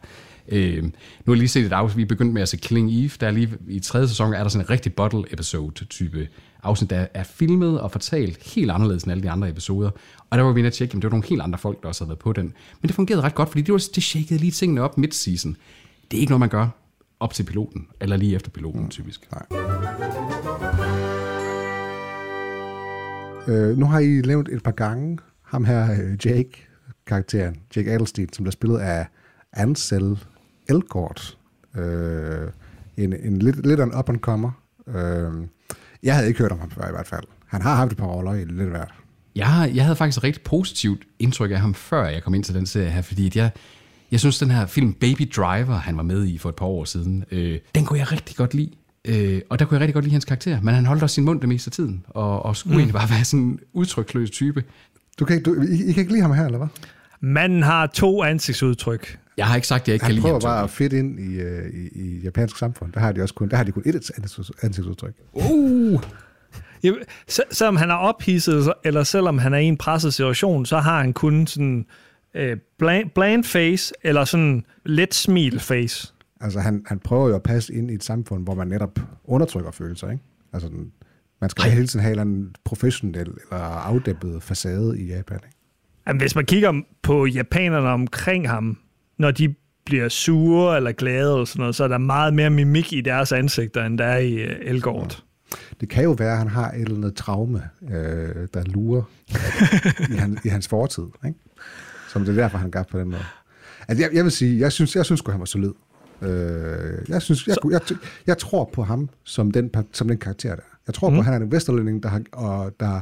[0.50, 0.91] Øh, nu
[1.25, 3.27] har jeg lige set et afsnit, vi er begyndt med at se Killing Eve, der
[3.27, 6.28] er lige i tredje sæson, er der sådan en rigtig bottle episode type
[6.63, 9.89] afsnit, der er filmet og fortalt helt anderledes end alle de andre episoder.
[10.30, 11.88] Og der var vi inde at tjekke, at det var nogle helt andre folk, der
[11.88, 12.54] også havde været på den.
[12.82, 15.56] Men det fungerede ret godt, fordi det, var, det shakede lige tingene op mid-season.
[16.12, 16.68] Det er ikke noget, man gør
[17.20, 18.89] op til piloten, eller lige efter piloten mm.
[18.89, 19.28] typisk.
[19.32, 19.46] Nej.
[23.48, 26.68] Øh, nu har I nævnt et par gange ham her, øh, Jake,
[27.08, 29.08] karakteren, Jake Adelstein, som bliver spillet af
[29.54, 30.20] Ansel
[30.70, 31.38] Elgort.
[31.76, 32.50] Øh,
[32.98, 34.52] en, en lidt, lidt en up-and-comer.
[34.88, 35.48] Øh,
[36.04, 37.24] jeg havde ikke hørt om ham før i hvert fald.
[37.48, 38.94] Han har haft et par roller i lidt værd.
[39.36, 42.56] Jeg, jeg havde faktisk et rigtig positivt indtryk af ham, før jeg kom ind til
[42.56, 43.52] den serie her, fordi at jeg,
[44.15, 46.84] jeg synes, den her film Baby Driver, han var med i for et par år
[46.86, 48.71] siden, øh, den kunne jeg rigtig godt lide.
[49.08, 51.23] Øh, og der kunne jeg rigtig godt lide hans karakter, men han holdt også sin
[51.25, 52.80] mund det meste af tiden, og, og skulle mm.
[52.80, 54.63] egentlig bare være sådan en udtryksløs type.
[55.19, 56.67] Du kan, ikke- du, I, I kan ikke lide ham her, eller hvad?
[57.21, 59.19] Manden har to ansigtsudtryk.
[59.38, 60.41] Jeg har ikke sagt, at jeg ikke kan Han lide prøver ham.
[60.41, 60.63] bare Tobi.
[60.63, 62.91] at fit ind i, øh, i, i japansk samfund.
[62.93, 65.13] Der har de også kun, der har de kun et ansigts- ansigtsudtryk.
[65.34, 66.01] Uh,
[66.84, 66.91] Ja,
[67.28, 71.01] se- selvom han er ophidset, eller selvom han er i en presset situation, så har
[71.01, 71.86] han kun sådan
[72.36, 76.13] øh, bland, bland face, eller sådan let smil face.
[76.41, 79.71] Altså, han, han prøver jo at passe ind i et samfund, hvor man netop undertrykker
[79.71, 80.24] følelser, ikke?
[80.54, 80.91] Altså, den,
[81.41, 85.58] man skal hele tiden have en professionel eller afdæmpet facade i Japan, ikke?
[86.08, 88.78] Jamen, hvis man kigger på japanerne omkring ham,
[89.17, 92.93] når de bliver sure eller glade eller sådan noget, så er der meget mere mimik
[92.93, 95.24] i deres ansigter, end der er i øh, Elgort.
[95.82, 99.04] Det kan jo være, at han har et eller andet traume, øh, der lurer
[100.13, 101.39] i, han, i hans fortid, ikke?
[102.15, 103.25] Som det er derfor, han gør på den måde.
[103.88, 105.71] Altså, jeg, jeg vil sige, jeg synes, jeg synes sgu, han var solid.
[106.21, 106.30] Øh,
[107.10, 107.97] jeg, synes, jeg, jeg, jeg,
[108.28, 110.62] jeg tror på ham som den, som den karakter der.
[110.88, 111.15] Jeg tror mm.
[111.15, 113.01] på, at han er en vesterlænding, der, har, og der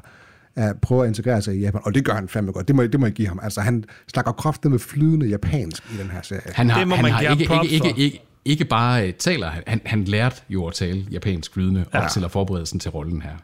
[0.56, 2.68] er, prøver at integrere sig i Japan, og det gør han fandme godt.
[2.68, 3.40] Det må, det må jeg give ham.
[3.44, 6.42] Altså, han snakker kraftigt med flydende japansk i den her serie.
[6.46, 9.52] han har, Det må han man har ikke, ikke, ikke, ikke, ikke bare øh, taler,
[9.68, 11.98] han, han lærte jo at tale japansk flydende, ja.
[11.98, 12.06] Ja.
[12.06, 13.36] op til at forberede sig til rollen her.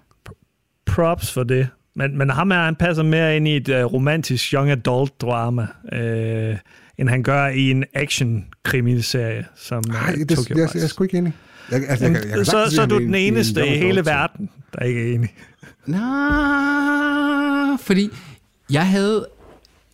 [0.85, 1.67] Props for det.
[1.95, 5.67] Men, men ham her, han passer mere ind i et uh, romantisk young adult drama,
[5.93, 6.55] øh,
[6.97, 10.83] end han gør i en action krimiserie som uh, Nej, det, Tokyo jeg, jeg, jeg
[10.83, 11.33] er sgu ikke enig.
[11.71, 13.77] Jeg, altså, jeg, Jamen, jeg kan så, så er du den en- en eneste i
[13.77, 15.29] hele verden, der ikke er enig.
[15.85, 15.97] Nå,
[17.77, 18.09] fordi
[18.69, 19.27] jeg havde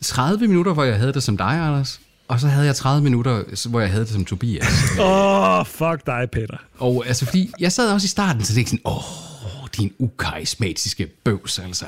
[0.02, 3.68] 30 minutter, hvor jeg havde det som dig, Anders, og så havde jeg 30 minutter,
[3.70, 4.84] hvor jeg havde det som Tobias.
[5.00, 6.58] Åh, oh, fuck dig, Peter.
[6.78, 9.04] Og altså, fordi jeg sad også i starten, så tænkte jeg sådan, åh,
[9.78, 11.86] din ukarismatiske bøvs, altså.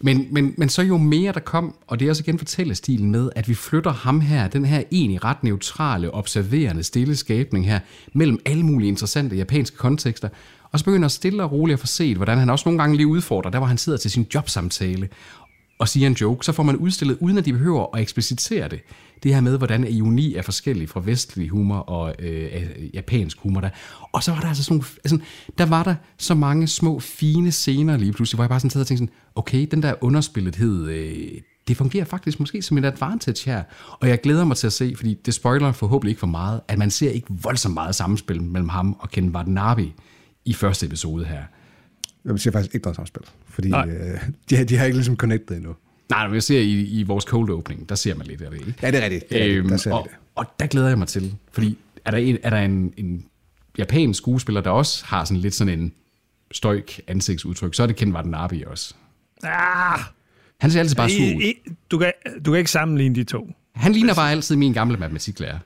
[0.00, 3.30] Men, men, men så jo mere der kom, og det er også igen fortællestilen med,
[3.36, 7.80] at vi flytter ham her, den her egentlig ret neutrale, observerende, stille skabning her,
[8.12, 10.28] mellem alle mulige interessante japanske kontekster,
[10.72, 13.06] og så begynder stille og roligt at få set, hvordan han også nogle gange lige
[13.06, 15.08] udfordrer, der hvor han sidder til sin jobsamtale,
[15.80, 18.80] og siger en joke, så får man udstillet, uden at de behøver at eksplicitere det,
[19.22, 23.60] det her med, hvordan ironi er forskellig fra vestlig humor og øh, øh japansk humor.
[23.60, 23.70] Der.
[24.12, 25.18] Og så var der altså sådan nogle, altså,
[25.58, 28.80] der var der så mange små, fine scener lige pludselig, hvor jeg bare sådan sad
[28.80, 33.50] og tænkte sådan, okay, den der underspillethed, øh, det fungerer faktisk måske som en advantage
[33.50, 33.62] her.
[34.00, 36.78] Og jeg glæder mig til at se, fordi det spoiler forhåbentlig ikke for meget, at
[36.78, 39.92] man ser ikke voldsomt meget samspil mellem ham og Ken Watanabe
[40.44, 41.42] i første episode her.
[42.24, 45.74] Jeg siger faktisk ikke noget samspil, fordi øh, de, de har ikke ligesom connected endnu.
[46.10, 48.58] Nej, men jeg ser i, i vores cold opening, der ser man lidt af det,
[48.60, 48.74] ikke?
[48.82, 49.30] Ja, det er rigtigt.
[49.30, 49.58] Det er rigtigt.
[49.58, 50.16] Øhm, Der ser og, det.
[50.34, 53.24] og der glæder jeg mig til, fordi er der en, er der en, en
[53.78, 55.92] japansk skuespiller, der også har sådan lidt sådan en
[56.52, 58.94] støjk ansigtsudtryk, så er det Ken Watanabe også.
[59.42, 59.98] Ah,
[60.60, 61.52] Han ser altid bare sur ud.
[61.90, 62.12] Du, kan,
[62.44, 63.50] du kan ikke sammenligne de to.
[63.74, 65.58] Han ligner bare altid min gamle matematiklærer.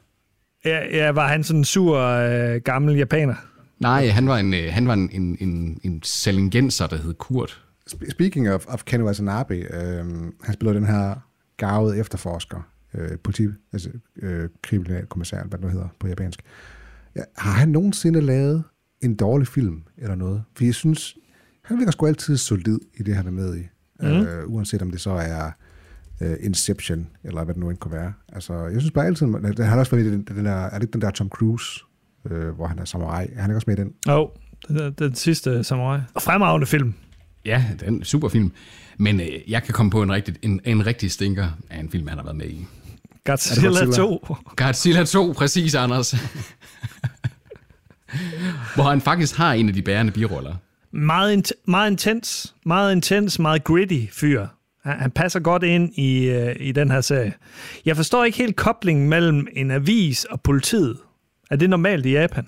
[0.64, 3.34] Ja, ja, var han sådan en sur øh, gammel japaner?
[3.78, 7.64] Nej, han var en, øh, han var en, en, en, en salingenser, der hed Kurt.
[7.90, 10.04] Sp- Speaking of, of Ken Watanabe, øh,
[10.42, 11.14] han spiller den her
[11.56, 13.90] garvede efterforsker, øh, politi, altså
[14.22, 16.40] øh, kriminalkommissær, hvad det nu hedder på japansk.
[17.16, 18.64] Ja, har han nogensinde lavet
[19.00, 20.42] en dårlig film eller noget?
[20.56, 21.16] For jeg synes,
[21.64, 23.62] han virker sgu altid solid i det, han er med i.
[24.00, 24.06] Mm.
[24.06, 25.50] Øh, uanset om det så er
[26.20, 28.12] øh, Inception, eller hvad det nu end kunne være.
[28.32, 30.92] Altså, jeg synes bare altid, det har også været i den, den der, er det
[30.92, 31.80] den der Tom Cruise,
[32.30, 33.26] øh, hvor han er samurai?
[33.36, 33.92] Er han ikke også med i den?
[34.08, 34.28] Jo, oh,
[34.68, 36.00] den, den sidste samurai.
[36.14, 36.94] Og fremragende film.
[37.44, 38.52] Ja, det er en super film.
[38.98, 42.08] Men øh, jeg kan komme på en rigtig, en, en rigtig stinker af en film,
[42.08, 42.66] han har været med i.
[43.24, 43.96] Godzilla, Godzilla?
[43.96, 44.26] 2.
[44.56, 46.14] Godzilla 2, præcis, Anders.
[48.74, 50.54] Hvor han faktisk har en af de bærende biroller.
[50.92, 54.46] Meget, int- meget intens, meget intens, meget gritty fyr.
[54.84, 57.32] Han, han passer godt ind i, øh, i den her serie.
[57.84, 60.96] Jeg forstår ikke helt koblingen mellem en avis og politiet.
[61.50, 62.46] Er det normalt i Japan?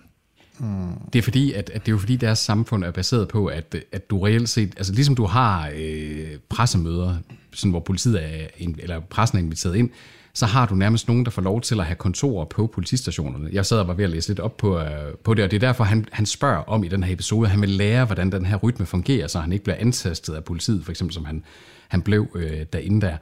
[0.59, 0.93] Mm.
[1.13, 3.77] Det er fordi, at, at det er jo fordi, deres samfund er baseret på, at,
[3.93, 7.17] at du reelt set, altså ligesom du har øh, pressemøder,
[7.53, 8.47] sådan, hvor politiet er,
[8.79, 9.91] eller pressen er inviteret ind,
[10.35, 13.49] så har du nærmest nogen, der får lov til at have kontorer på politistationerne.
[13.53, 15.57] Jeg sad og var ved at læse lidt op på, øh, på det, og det
[15.57, 18.47] er derfor, han, han spørger om i den her episode, han vil lære, hvordan den
[18.47, 21.45] her rytme fungerer, så han ikke bliver antastet af politiet, for eksempel som han,
[21.89, 23.17] han blev øh, derinde der.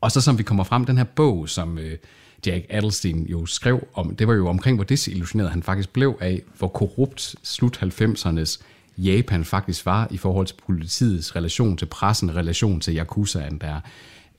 [0.00, 1.96] Og så som vi kommer frem, den her bog, som øh,
[2.46, 6.42] Jack Adelstein jo skrev om, det var jo omkring, hvor desillusioneret han faktisk blev af,
[6.58, 8.62] hvor korrupt slut 90'ernes
[8.98, 13.80] Japan faktisk var i forhold til politiets relation til pressen, relation til Yakuzaen der.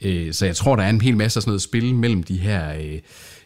[0.02, 2.38] Øh, så jeg tror, der er en hel masse af sådan noget spil mellem de
[2.38, 3.00] her øh,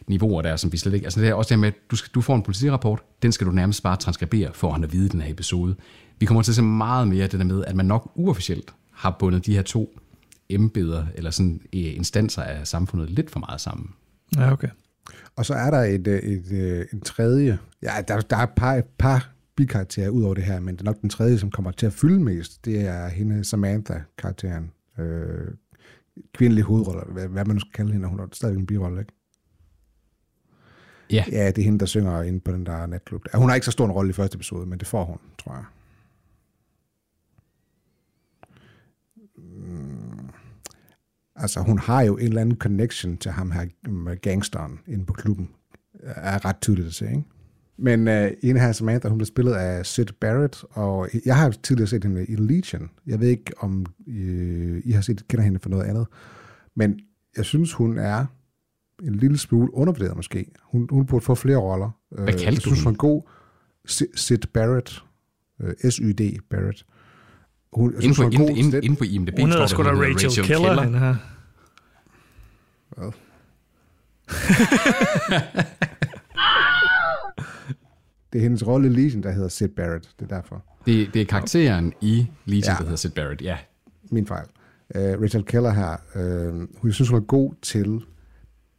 [0.06, 1.06] niveauer der, som vi slet ikke...
[1.06, 3.46] Altså det er også det med, at du, skal, du får en politirapport, den skal
[3.46, 5.76] du nærmest bare transkribere, for han at vide den her episode.
[6.18, 8.70] Vi kommer til at se meget mere af det der med, at man nok uofficielt
[8.92, 9.98] har bundet de her to
[10.48, 13.90] embeder, eller sådan øh, instanser af samfundet lidt for meget sammen.
[14.36, 14.68] Ja, okay.
[15.36, 18.50] Og så er der et, øh, et, et, en tredje, ja, der, der er et
[18.56, 21.50] par, et par bikarakterer ud over det her, men det er nok den tredje, som
[21.50, 24.70] kommer til at fylde mest, det er hende Samantha-karakteren.
[24.98, 25.48] Øh,
[26.34, 29.12] kvindelig hovedrolle, hvad, hvad man nu skal kalde hende, hun er stadig en birolle, ikke?
[31.10, 31.24] Ja.
[31.32, 33.22] Ja, det er hende, der synger inde på den der natklub.
[33.34, 35.52] Hun har ikke så stor en rolle i første episode, men det får hun, tror
[35.54, 35.64] jeg.
[41.36, 45.12] Altså, hun har jo en eller anden connection til ham her med gangsteren inde på
[45.12, 45.50] klubben.
[46.02, 47.22] Er ret tydeligt at se, ikke?
[47.78, 51.86] Men uh, en her Samantha, hun blev spillet af Sid Barrett, og jeg har tidligere
[51.88, 52.90] set hende i Legion.
[53.06, 54.14] Jeg ved ikke, om uh,
[54.84, 56.06] I har set, kender hende for noget andet.
[56.76, 57.00] Men
[57.36, 58.26] jeg synes, hun er
[59.02, 60.50] en lille smule undervurderet måske.
[60.62, 61.90] Hun, hun burde få flere roller.
[62.10, 63.22] Hvad Øh, kaldte Jeg du synes, hun er god.
[63.86, 65.04] Si- Sid Barrett.
[65.64, 66.86] Uh, S-Y-D Barrett.
[67.74, 68.82] Hun, jeg Inden synes, er god inden, inden, den.
[68.84, 71.14] inde på IMDb Hun står der, hun Rachel, hedder Keller, hende her.
[78.32, 80.10] Det er hendes rolle i Legion, der hedder Sid Barrett.
[80.20, 80.64] Det er derfor.
[80.86, 82.70] Det, det er karakteren i Legion, Ja.
[82.72, 82.76] ja.
[82.78, 83.56] der hedder Sid Barrett, ja.
[84.10, 84.46] Min fejl.
[84.94, 88.00] Uh, Rachel Keller her, uh, hun jeg synes, hun er god til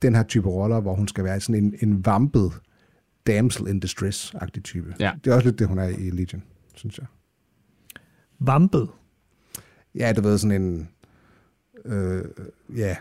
[0.01, 2.51] den her type roller, hvor hun skal være sådan en, en vampet
[3.27, 4.95] damsel in distress-agtig type.
[4.99, 5.12] Ja.
[5.23, 6.43] Det er også lidt det, hun er i Legion,
[6.75, 7.05] synes jeg.
[8.39, 8.89] Vampet.
[9.95, 10.89] Ja, du ved, sådan en...
[11.85, 12.23] Øh,
[12.75, 12.95] ja,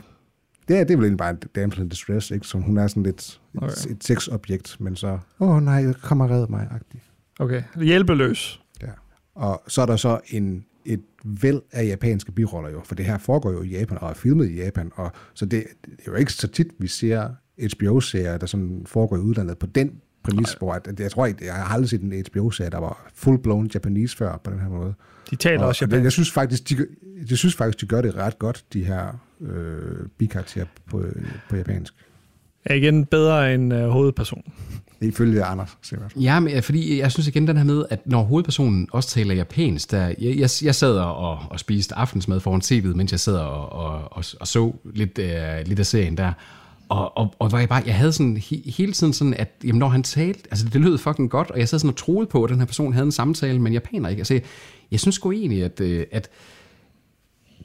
[0.68, 2.46] det er, det er vel egentlig bare en damsel in distress, ikke?
[2.46, 3.68] Så hun er sådan lidt okay.
[3.68, 7.02] et, et sexobjekt, men så, åh oh, nej, kom og red mig, agtig.
[7.38, 7.62] Okay.
[7.82, 8.60] Hjælpeløs.
[8.82, 8.90] Ja.
[9.34, 13.18] Og så er der så en, et væld af japanske biroller jo, for det her
[13.18, 16.14] foregår jo i Japan, og er filmet i Japan, og så det, det er jo
[16.14, 17.28] ikke så tit, vi ser
[17.74, 21.54] HBO-serier, der sådan foregår i udlandet på den præmis, hvor at, jeg tror ikke, jeg
[21.54, 24.94] har aldrig set en HBO-serie, der var full-blown Japanese før på den her måde.
[25.30, 26.04] De taler Og også japansk.
[26.04, 26.84] jeg synes faktisk, de, gør-
[27.30, 31.04] jeg synes faktisk, de gør det ret godt, de her øh, bikarakterer på,
[31.50, 31.94] på japansk.
[32.64, 34.42] Er igen bedre end øh, hovedperson.
[35.00, 35.76] Ifølge Anders.
[35.92, 36.00] jeg.
[36.16, 39.34] Ja, men, øh, fordi jeg synes igen den her med, at når hovedpersonen også taler
[39.34, 43.36] japansk, der, jeg, jeg, jeg sad og, og spiste aftensmad foran tv'et, mens jeg sad
[43.36, 46.32] og, og, og, og så lidt, øh, lidt af serien der.
[46.88, 49.78] Og, og, og var jeg, bare, jeg havde sådan he, hele tiden sådan, at jamen,
[49.78, 52.44] når han talte, altså det lød fucking godt, og jeg sad sådan og troede på,
[52.44, 54.08] at den her person havde en samtale med en japaner.
[54.08, 54.20] Ikke?
[54.20, 54.42] Altså, jeg,
[54.90, 56.30] jeg synes sgu egentlig, at, øh, at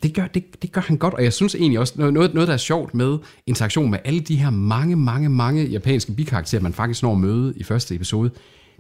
[0.03, 2.53] det gør, det, det gør han godt, og jeg synes egentlig også, noget, noget der
[2.53, 7.03] er sjovt med interaktion med alle de her mange, mange, mange japanske bikarakterer, man faktisk
[7.03, 8.31] når at møde i første episode,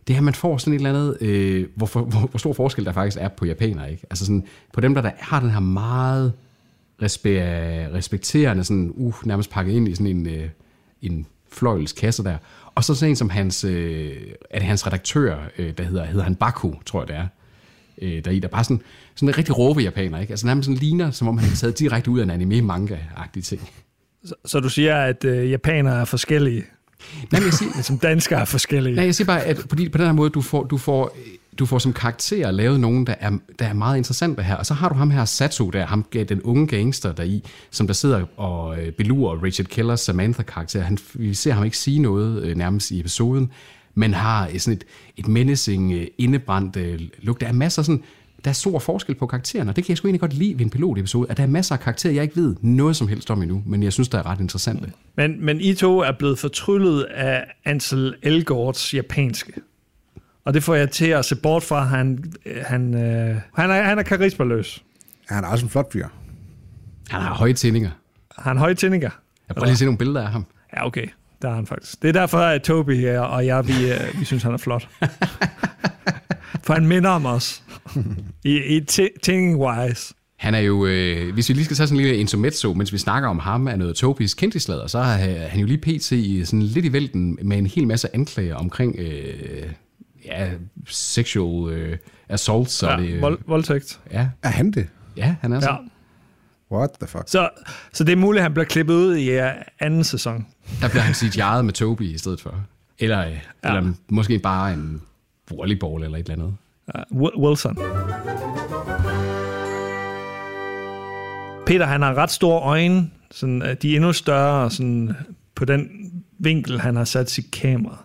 [0.07, 2.85] det er, at man får sådan et eller andet, øh, hvor, hvor, hvor stor forskel
[2.85, 3.91] der faktisk er på japanere.
[3.91, 4.05] Ikke?
[4.09, 6.33] Altså sådan, på dem, der, der har den her meget
[7.01, 10.49] respe- respekterende, sådan, uh, nærmest pakket ind i sådan en, øh,
[11.01, 12.37] en fløjels kasse der.
[12.75, 14.17] Og så sådan en som hans, øh,
[14.49, 17.27] er det hans redaktør, øh, der hedder, hedder han Baku, tror jeg det er,
[18.01, 18.81] øh, der i, der bare sådan,
[19.15, 20.31] sådan en rigtig råbe japaner, ikke?
[20.31, 23.69] Altså nærmest sådan ligner, som om han er taget direkte ud af en anime-manga-agtig ting.
[24.23, 26.63] Så, så du siger, at øh, japanere er forskellige,
[27.31, 28.95] Nej, men jeg siger, som danskere er forskellige.
[28.95, 31.17] Nej, jeg siger bare, at på, de, på den her måde, du får, du får,
[31.59, 34.55] du får som karakter lavet nogen, der er, der er meget interessante her.
[34.55, 37.87] Og så har du ham her, Sato, der, ham, den unge gangster der i, som
[37.87, 40.81] der sidder og øh, belurer Richard Kellers Samantha-karakter.
[40.81, 43.51] Han, vi ser ham ikke sige noget øh, nærmest i episoden,
[43.95, 44.83] men har øh, sådan et,
[45.17, 47.41] et menacing, øh, indebrændt øh, look.
[47.41, 48.03] Der er masser sådan,
[48.43, 50.65] der er stor forskel på karaktererne, og det kan jeg sgu egentlig godt lide ved
[50.65, 53.41] en pilotepisode, at der er masser af karakterer, jeg ikke ved noget som helst om
[53.41, 54.91] endnu, men jeg synes, der er ret interessante.
[55.15, 59.53] Men, men I to er blevet fortryllet af Ansel Elgårds japanske.
[60.49, 61.83] Og det får jeg til at se bort fra.
[61.83, 62.33] Han,
[62.65, 64.83] han, øh, han, er, han er karismaløs.
[65.27, 66.07] Han er også en flot fyr.
[67.09, 67.89] Han har høje tændinger.
[68.37, 69.09] Han har høje tændinger.
[69.47, 70.45] Jeg prøver lige at se nogle billeder af ham.
[70.73, 71.07] Ja, okay.
[71.41, 72.01] Der er han faktisk.
[72.01, 74.89] Det er derfor, at Toby og jeg, vi, øh, vi synes, han er flot.
[76.65, 77.63] For han minder om os.
[78.43, 78.81] I, i
[79.23, 80.13] thinking-wise.
[80.37, 82.97] Han er jo, øh, hvis vi lige skal tage sådan en lille intermezzo, mens vi
[82.97, 86.11] snakker om ham af noget Tobis kendtislader, så er han jo lige pt.
[86.11, 89.63] i sådan lidt i vælten med en hel masse anklager omkring øh,
[90.29, 90.49] ja,
[90.87, 91.97] sexual øh,
[92.29, 92.83] assaults.
[92.83, 93.99] Ja, og det, vold, voldtægt.
[94.11, 94.87] Ja, Er han det?
[95.17, 95.69] ja, han er så.
[95.69, 95.77] Ja.
[96.77, 97.23] What the fuck?
[97.27, 97.49] Så,
[97.93, 99.45] så det er muligt, at han bliver klippet ud i uh,
[99.79, 100.47] anden sæson.
[100.81, 102.55] Der bliver han CGI'et med Toby i stedet for.
[102.99, 103.31] Eller, øh,
[103.63, 103.77] ja.
[103.77, 105.01] eller måske bare en
[105.49, 106.55] volleyball eller et eller andet.
[107.11, 107.75] Uh, Wi- Wilson.
[111.65, 113.09] Peter, han har ret store øjne.
[113.31, 115.15] Sådan, øh, de er endnu større sådan,
[115.55, 115.89] på den
[116.39, 118.03] vinkel, han har sat sit kamera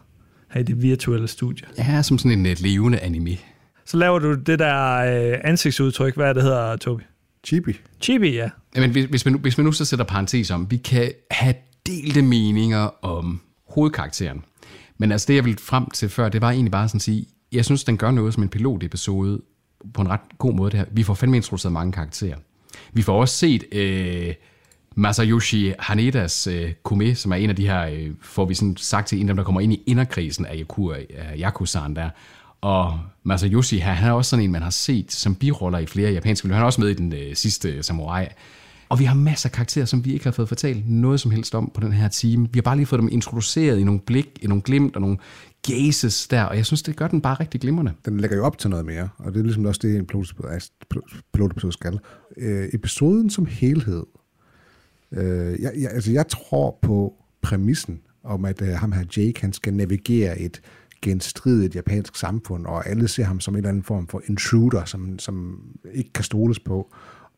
[0.55, 1.67] her i det virtuelle studie.
[1.79, 3.37] Ja, som sådan en et levende anime.
[3.85, 4.95] Så laver du det der
[5.33, 6.17] øh, ansigtsudtryk.
[6.17, 7.01] Hvad er det hedder, Toby?
[7.47, 7.77] Chibi.
[8.01, 8.51] Chibi, ja.
[8.77, 11.55] Jamen, hvis, hvis, man, nu- hvis man nu så sætter parentes om, vi kan have
[11.87, 14.45] delte meninger om hovedkarakteren.
[14.99, 17.27] Men altså det, jeg ville frem til før, det var egentlig bare sådan at sige,
[17.53, 19.41] jeg synes, den gør noget som en pilotepisode
[19.95, 20.71] på en ret god måde.
[20.71, 20.87] Det her.
[20.93, 22.37] Vi får fandme introduceret mange karakterer.
[22.93, 24.35] Vi får også set øh,
[24.95, 29.09] Masayoshi Hanedas øh, Kume, som er en af de her, øh, får vi sådan sagt
[29.09, 32.11] til en af dem, der kommer ind i inderkrisen af øh, af Yakuzaen der.
[32.61, 36.13] Og Masayoshi, han han er også sådan en, man har set som biroller i flere
[36.13, 36.53] japanske film.
[36.53, 38.27] Han er også med i den øh, sidste øh, Samurai.
[38.89, 41.55] Og vi har masser af karakterer, som vi ikke har fået fortalt noget som helst
[41.55, 42.49] om på den her time.
[42.53, 45.17] Vi har bare lige fået dem introduceret i nogle blik, i nogle glimt og nogle
[45.67, 47.93] gazes der, og jeg synes, det gør den bare rigtig glimrende.
[48.05, 50.07] Den lægger jo op til noget mere, og det er ligesom også det, en
[51.35, 51.99] pilotepisode skal.
[52.37, 54.03] Øh, episoden som helhed,
[55.15, 59.53] øh, jeg, jeg, altså jeg tror på præmissen om, at øh, ham her Jake, han
[59.53, 60.61] skal navigere et
[61.03, 65.19] genstridigt japansk samfund, og alle ser ham som en eller anden form for intruder, som,
[65.19, 65.61] som
[65.93, 66.95] ikke kan stoles på.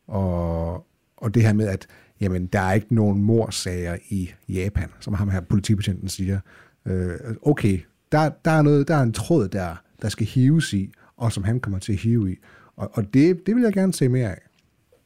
[0.07, 0.73] Og,
[1.17, 1.87] og det her med, at
[2.21, 6.39] jamen, der er ikke nogen morsager i Japan, som ham her politibetjenten siger.
[6.85, 7.79] Øh, okay,
[8.11, 11.43] der, der, er noget, der er en tråd der, der skal hives i, og som
[11.43, 12.35] han kommer til at hive i.
[12.75, 14.41] Og, og det, det vil jeg gerne se mere af.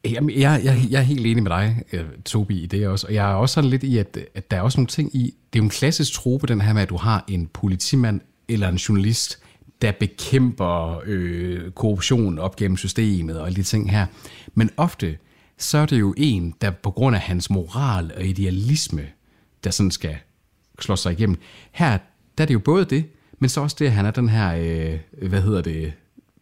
[0.05, 3.07] Jamen, jeg, jeg, jeg er helt enig med dig, øh, Tobi, i det også.
[3.07, 5.23] Og jeg er også sådan lidt i, at, at der er også nogle ting i...
[5.23, 8.69] Det er jo en klassisk trope, den her med, at du har en politimand eller
[8.69, 9.39] en journalist,
[9.81, 14.05] der bekæmper øh, korruption op gennem systemet og alle de ting her.
[14.53, 15.17] Men ofte,
[15.57, 19.07] så er det jo en, der på grund af hans moral og idealisme,
[19.63, 20.15] der sådan skal
[20.79, 21.37] slå sig igennem.
[21.71, 21.97] Her,
[22.37, 23.05] der er det jo både det,
[23.39, 25.93] men så også det, at han er den her, øh, hvad hedder det,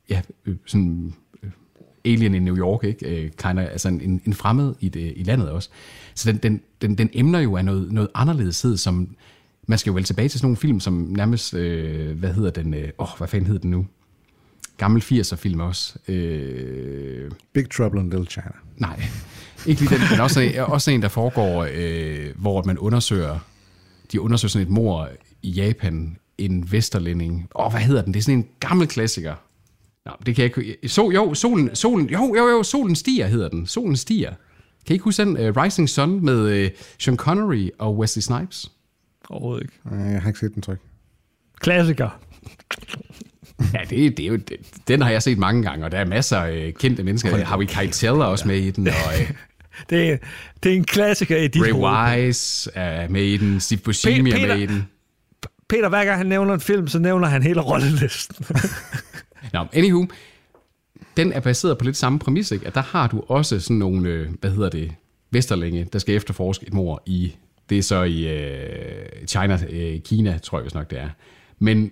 [0.10, 1.14] ja, øh, sådan
[2.06, 3.06] alien i New York, ikke?
[3.06, 5.70] Øh, kind of, altså en, en fremmed i, det, i landet også.
[6.16, 9.16] Så den, den, den, den emner jo af noget, noget anderledeshed, som
[9.68, 12.74] man skal jo vel tilbage til sådan nogle film, som nærmest, øh, hvad hedder den,
[12.74, 13.86] åh, øh, oh, hvad fanden hedder den nu?
[14.78, 15.96] Gammel 80'er film også.
[16.08, 18.52] Øh, Big Trouble in Little China.
[18.78, 19.04] nej,
[19.68, 23.40] ikke lige den, men også, også en, der foregår, øh, hvor man undersøger,
[24.12, 25.10] de undersøger sådan et mor
[25.42, 27.48] i Japan, en vesterlænding.
[27.56, 28.14] Åh, oh, hvad hedder den?
[28.14, 29.36] Det er sådan en gammel klassiker.
[30.06, 30.78] Nå, det kan jeg ikke...
[30.90, 33.68] Så, jo, solen, solen, jo, jo, jo, solen stiger hedder den.
[33.68, 34.30] Solen stiger.
[34.30, 34.38] Kan
[34.90, 35.50] I ikke huske den?
[35.50, 38.72] Uh, Rising Sun med uh, Sean Connery og Wesley Snipes?
[39.30, 39.74] Overhovedet ikke.
[39.92, 40.80] Nej, Jeg har ikke set den tryk.
[41.60, 42.10] Klassiker.
[43.74, 44.58] Ja, det, det er jo, det,
[44.88, 47.46] den har jeg set mange gange, og der er masser af øh, kendte mennesker.
[47.46, 49.32] Harvey Keitel er også med i den, og øh,
[49.90, 50.18] Det er,
[50.64, 52.26] det er en klassiker i dit Ray hoved.
[52.28, 54.88] Wise er med i den, Steve Buscemi er Peter- med i den.
[55.70, 58.46] Peter, hver gang han nævner en film, så nævner han hele rollelisten.
[59.54, 60.06] Nå, anywho,
[61.18, 62.68] den er baseret på lidt samme præmis, ikke?
[62.68, 64.92] at der har du også sådan nogle, øh, hvad hedder det,
[65.32, 67.36] Vesterlænge, der skal efterforske et mor i,
[67.70, 71.10] det er så i øh, China, øh, Kina, tror jeg vist nok det er.
[71.60, 71.92] Men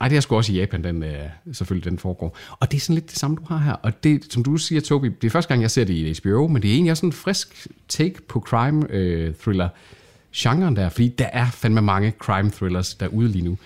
[0.00, 2.36] Nej, det er sgu også i Japan, den, øh, selvfølgelig den foregår.
[2.50, 3.72] Og det er sådan lidt det samme, du har her.
[3.72, 6.46] Og det, som du siger, Tobi, det er første gang, jeg ser det i HBO,
[6.46, 9.68] men det er egentlig også en frisk take på crime øh, thriller
[10.36, 13.58] genren der, fordi der er fandme mange crime thrillers derude lige nu.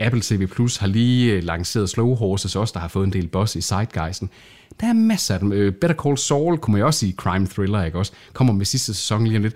[0.00, 3.28] Apple TV Plus har lige øh, lanceret Slow Horses også, der har fået en del
[3.28, 4.30] boss i Sidegeisen.
[4.80, 5.52] Der er masser af dem.
[5.52, 8.12] Øh, Better Call Saul kunne man jo også sige crime thriller, ikke også?
[8.32, 9.54] Kommer med sidste sæson lige om lidt.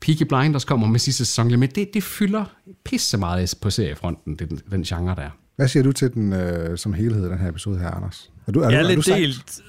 [0.00, 1.74] Peaky Blinders kommer med sidste sæson lige om lidt.
[1.76, 2.44] Det, det fylder
[2.84, 5.30] pisse meget på seriefronten, den, den genre der.
[5.56, 8.30] Hvad siger du til den øh, som helhed, den her episode her, Anders?
[8.46, 9.22] Er du, er Jeg du, er er du lidt psyched?
[9.22, 9.60] delt.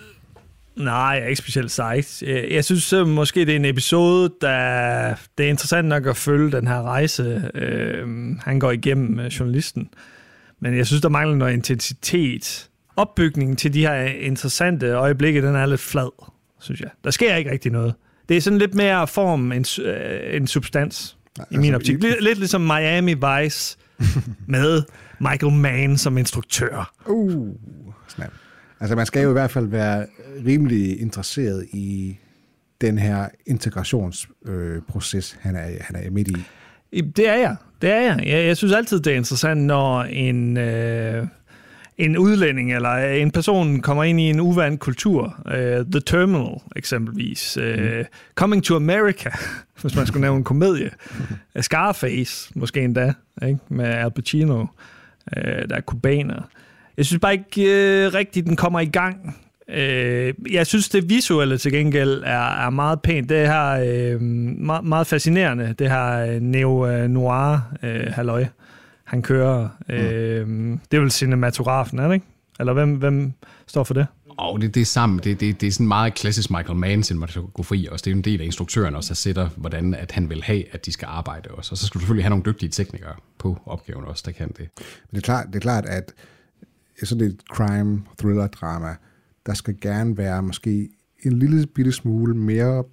[0.75, 2.21] Nej, jeg er ikke specielt sejt.
[2.21, 6.17] Jeg jeg synes øh, måske, det er en episode, der det er interessant nok at
[6.17, 8.07] følge den her rejse, øh,
[8.41, 9.89] han går igennem med journalisten.
[10.59, 12.69] Men jeg synes, der mangler noget intensitet.
[12.95, 16.09] Opbygningen til de her interessante øjeblikke, den er lidt flad,
[16.61, 16.89] synes jeg.
[17.03, 17.93] Der sker ikke rigtig noget.
[18.29, 21.17] Det er sådan lidt mere form end, øh, end substans,
[21.51, 21.95] i min altså, optik.
[22.03, 23.77] i- Lidt, lidt ligesom Miami Vice
[24.47, 24.83] med
[25.19, 26.93] Michael Mann som instruktør.
[27.05, 27.55] Uh,
[28.07, 28.31] snap.
[28.83, 30.05] Altså, man skal jo i hvert fald være
[30.45, 32.17] rimelig interesseret i
[32.81, 36.37] den her integrationsproces, øh, han, er, han er midt i.
[37.01, 37.55] Det er jeg.
[37.81, 38.19] Det er jeg.
[38.25, 41.27] Jeg, jeg synes altid, det er interessant, når en, øh,
[41.97, 45.35] en udlænding eller en person kommer ind i en uvant kultur.
[45.47, 47.57] Øh, The Terminal eksempelvis.
[47.57, 49.29] Øh, Coming to America,
[49.81, 50.91] hvis man skulle nævne en komedie.
[51.61, 53.13] Scarface, måske endda,
[53.47, 53.59] ikke?
[53.69, 54.65] med Al Pacino,
[55.37, 56.49] øh, der er kubaner.
[56.97, 59.37] Jeg synes bare ikke øh, rigtigt, den kommer i gang.
[59.69, 63.29] Øh, jeg synes, det visuelle til gengæld er, er meget pænt.
[63.29, 68.45] Det her øh, meget, meget fascinerende, det her øh, neo-noir øh, halløj,
[69.03, 69.69] han kører.
[69.89, 70.47] Øh,
[70.91, 72.25] det er vel cinematografen, er det ikke?
[72.59, 73.33] Eller hvem, hvem
[73.67, 74.07] står for det?
[74.37, 75.19] Og det, det er sammen.
[75.23, 78.03] Det, det, det er sådan meget klassisk Michael Mann cinematografi også.
[78.03, 80.63] Det er jo en del af instruktøren også, der sætter, hvordan at han vil have,
[80.71, 81.71] at de skal arbejde også.
[81.71, 84.69] Og så skal du selvfølgelig have nogle dygtige teknikere på opgaven også, der kan det.
[84.77, 86.13] Men det er klart, det er klart at
[87.03, 88.95] sådan et crime, thriller, drama,
[89.45, 90.89] der skal gerne være måske
[91.23, 92.83] en lille bitte smule mere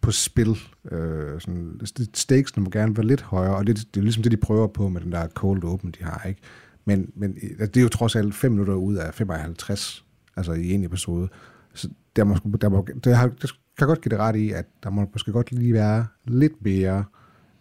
[0.00, 0.58] på spil.
[0.90, 1.80] Øh, sådan,
[2.14, 4.88] stakesene må gerne være lidt højere, og det, det er ligesom det, de prøver på
[4.88, 6.28] med den der cold open, de har.
[6.28, 6.40] ikke.
[6.84, 10.04] Men, men det er jo trods alt 5 minutter ud af 55,
[10.36, 11.28] altså i en episode.
[11.74, 14.66] Så der, må, der, må, der, har, der kan godt give det ret i, at
[14.82, 17.04] der må måske godt lige være lidt mere,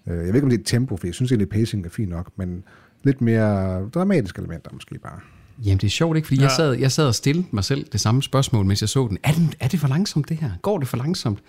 [0.07, 2.09] øh, jeg ved ikke om det er tempo, for jeg synes egentlig, pacing er fint
[2.09, 2.63] nok, men
[3.03, 5.19] lidt mere dramatiske elementer måske bare.
[5.63, 6.27] Jamen det er sjovt, ikke?
[6.27, 6.47] Fordi ja.
[6.47, 9.17] jeg, sad, jeg sad og stillede mig selv det samme spørgsmål, mens jeg så den.
[9.23, 9.53] Er, den.
[9.59, 10.51] er det for langsomt, det her?
[10.61, 11.39] Går det for langsomt?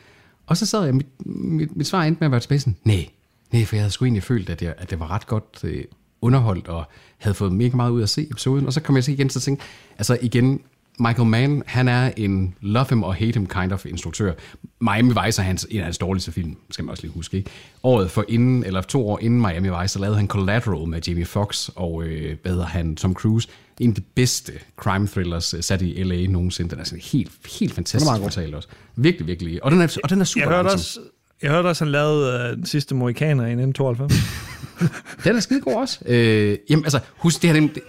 [0.47, 3.09] Og så sad jeg, mit, mit, mit svar endte med at være tilbage sådan, nej,
[3.53, 5.85] nej, for jeg havde sgu egentlig følt, at, jeg, at det var ret godt øh,
[6.21, 6.85] underholdt, og
[7.19, 8.67] havde fået mega meget ud af at se episoden.
[8.67, 9.63] Og så kom jeg så igen til at tænke,
[9.99, 10.61] altså igen,
[10.99, 14.33] Michael Mann, han er en love him or hate him kind of instruktør.
[14.81, 17.37] Miami Vice er hans, en af hans dårligste film, skal man også lige huske.
[17.37, 17.51] Ikke?
[17.83, 21.25] Året for inden, eller to år inden Miami Vice, så lavede han Collateral med Jamie
[21.25, 23.49] Foxx og øh, hvad hedder han, Tom Cruise.
[23.81, 26.27] En af de bedste crime thrillers øh, sat i L.A.
[26.27, 26.71] nogensinde.
[26.71, 28.69] Den er sådan helt, helt fantastisk fortalt også.
[28.97, 29.65] Virkelig, virkelig.
[29.65, 31.01] Og den er, og den er super Jeg hørte også,
[31.43, 34.47] jeg hørte også, han lavede øh, den sidste Mohikaner i 1992.
[35.25, 35.99] Den er skide god også.
[36.07, 37.83] Øh, jamen, altså, husk, det her, det,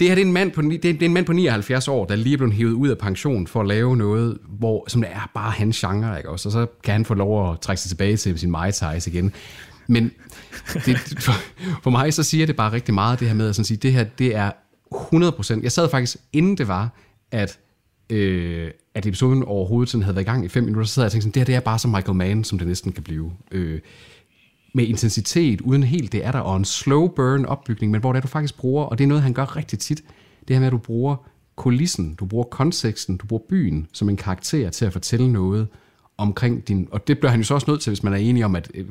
[0.00, 1.88] det her det er, en mand på, det er, det er en mand på 79
[1.88, 5.00] år, der lige er blevet hævet ud af pension for at lave noget, hvor, som
[5.00, 6.48] det er bare hans genre, ikke også?
[6.48, 9.32] Og så kan han få lov at trække sig tilbage til sin Mai Tais igen.
[9.86, 10.10] Men
[10.86, 11.32] det, for,
[11.82, 13.92] for, mig så siger det bare rigtig meget, det her med at sådan sige, det
[13.92, 14.50] her, det er
[14.94, 15.62] 100%.
[15.62, 16.90] Jeg sad faktisk, inden det var,
[17.30, 17.58] at
[18.10, 21.06] øh, at episoden overhovedet sådan havde været i gang i fem minutter, så sad jeg
[21.06, 23.02] og tænkte sådan, det her det er bare som Michael Mann, som det næsten kan
[23.02, 23.32] blive.
[23.50, 23.80] Øh,
[24.72, 28.16] med intensitet, uden helt det er der, og en slow burn opbygning, men hvor det
[28.16, 30.04] er, du faktisk bruger, og det er noget, han gør rigtig tit,
[30.48, 31.16] det her med, at du bruger
[31.56, 35.68] kulissen, du bruger konteksten, du bruger byen som en karakter til at fortælle noget
[36.16, 38.44] omkring din, og det bliver han jo så også nødt til, hvis man er enig
[38.44, 38.86] om, at øh,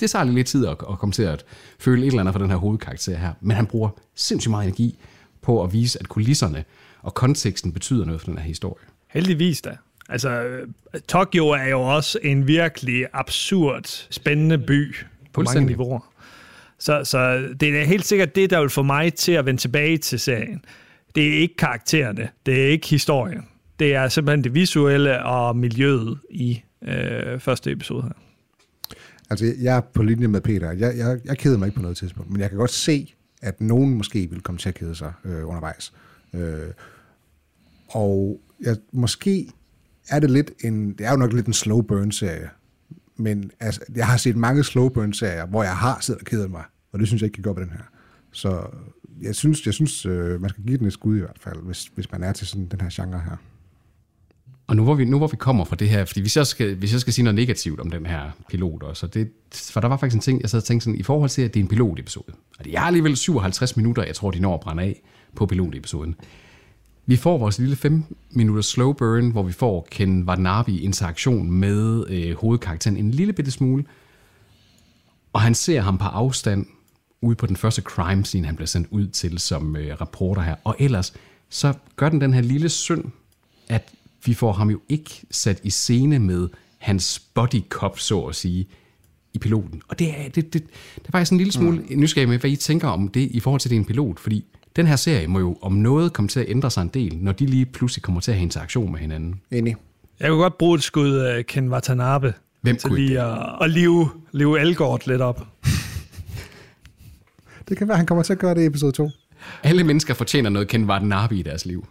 [0.00, 1.44] det tager lidt tid at, at komme til at
[1.78, 4.98] føle et eller andet for den her hovedkarakter her, men han bruger sindssygt meget energi
[5.42, 6.64] på at vise, at kulisserne
[7.02, 8.84] og konteksten betyder noget for den her historie.
[9.08, 9.76] Heldigvis da.
[10.08, 10.68] Altså, øh,
[11.08, 14.94] Tokyo er jo også en virkelig absurd, spændende by
[15.32, 16.12] på mange niveauer.
[16.78, 19.98] Så, så det er helt sikkert det, der vil få mig til at vende tilbage
[19.98, 20.64] til serien.
[21.14, 23.42] Det er ikke karaktererne, det er ikke historien.
[23.78, 28.12] Det er simpelthen det visuelle og miljøet i øh, første episode her.
[29.30, 30.72] Altså, jeg er på linje med Peter.
[30.72, 33.60] Jeg, jeg, jeg keder mig ikke på noget tidspunkt, men jeg kan godt se, at
[33.60, 35.92] nogen måske vil komme til at kede sig øh, undervejs.
[36.34, 36.58] Øh,
[37.88, 39.48] og ja, måske
[40.08, 42.50] er det lidt en, det er jo nok lidt en slow burn serie,
[43.16, 46.50] men altså, jeg har set mange slow burn serier, hvor jeg har siddet og kedet
[46.50, 47.82] mig, og det synes jeg ikke kan gå på den her.
[48.32, 48.66] Så
[49.22, 51.90] jeg synes, jeg synes øh, man skal give den et skud i hvert fald, hvis,
[51.94, 53.36] hvis man er til sådan den her genre her.
[54.66, 56.74] Og nu hvor, vi, nu hvor vi kommer fra det her, fordi hvis jeg, skal,
[56.74, 59.96] hvis jeg skal sige noget negativt om den her pilot også, det, for der var
[59.96, 61.68] faktisk en ting, jeg sad og tænkte sådan, i forhold til, at det er en
[61.68, 65.02] pilotepisode, og det er alligevel 57 minutter, jeg tror, de når at brænde af
[65.36, 66.14] på pilotepisoden.
[67.12, 71.50] Vi får vores lille 5 minutter slow burn, hvor vi får Ken Watanabe i interaktion
[71.50, 73.84] med øh, hovedkarakteren en lille bitte smule,
[75.32, 76.66] og han ser ham på afstand
[77.20, 80.54] ude på den første crime scene, han bliver sendt ud til som øh, reporter her.
[80.64, 81.12] Og ellers,
[81.48, 83.04] så gør den den her lille synd,
[83.68, 83.92] at
[84.24, 86.48] vi får ham jo ikke sat i scene med
[86.78, 88.68] hans body cop, så at sige,
[89.32, 89.82] i piloten.
[89.88, 90.52] Og det er, det, det,
[90.94, 92.00] det er faktisk en lille smule mm.
[92.00, 94.44] nysgerrig med, hvad I tænker om det i forhold til det en pilot, fordi
[94.76, 97.32] den her serie må jo om noget komme til at ændre sig en del, når
[97.32, 99.40] de lige pludselig kommer til at have interaktion med hinanden.
[99.50, 99.76] Enig.
[100.20, 103.70] Jeg kunne godt bruge et skud af Ken Watanabe Hvem til kunne lige at, at
[103.70, 105.46] live, live Elgort lidt op.
[107.68, 109.10] Det kan være, han kommer til at gøre det i episode 2.
[109.62, 111.86] Alle mennesker fortjener noget Ken Watanabe i deres liv.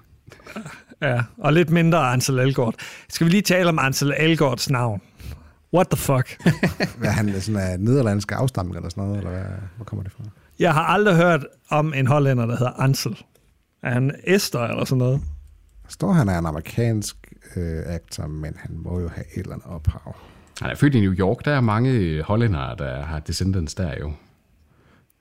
[1.01, 2.75] Ja, og lidt mindre Ansel Elgort.
[3.09, 5.01] Skal vi lige tale om Ansel Elgorts navn?
[5.73, 6.37] What the fuck?
[6.97, 9.43] Hvad er han sådan af nederlandske afstamning eller sådan noget, eller hvad,
[9.75, 10.23] hvor kommer det fra?
[10.61, 13.17] Jeg har aldrig hørt om en hollænder, der hedder Ansel.
[13.83, 15.21] Er han Esther eller sådan noget?
[15.83, 19.53] Der står, han er en amerikansk øh, actor, men han må jo have et eller
[19.53, 20.15] andet ophav.
[20.61, 24.13] Han er født i New York, der er mange hollændere, der har descendants der jo.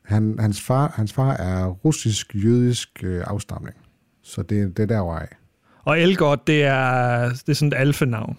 [0.05, 3.77] Han, hans, far, hans far er russisk-jødisk øh, afstamning,
[4.23, 5.37] så det, det er derovre af.
[5.85, 8.39] Og Elgort, det er, det er sådan et alfenavn.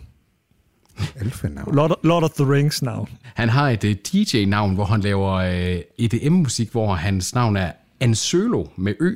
[1.16, 1.76] Elfenavn.
[1.76, 3.10] Lord, Lord of the Rings navn.
[3.36, 8.66] Han har et uh, DJ-navn, hvor han laver uh, EDM-musik, hvor hans navn er Ansølo
[8.76, 9.16] med Ø.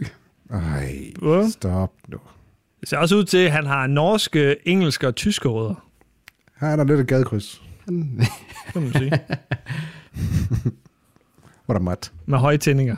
[0.49, 1.03] Ej,
[1.51, 2.17] stop nu.
[2.79, 5.85] Det ser også ud til, at han har norske, engelske og tyske rødder.
[6.61, 7.61] Her er der lidt et gadekryds.
[7.85, 8.19] kan
[8.81, 9.11] man sige.
[11.65, 12.11] Hvor der er mat.
[12.25, 12.95] Med høje tændinger.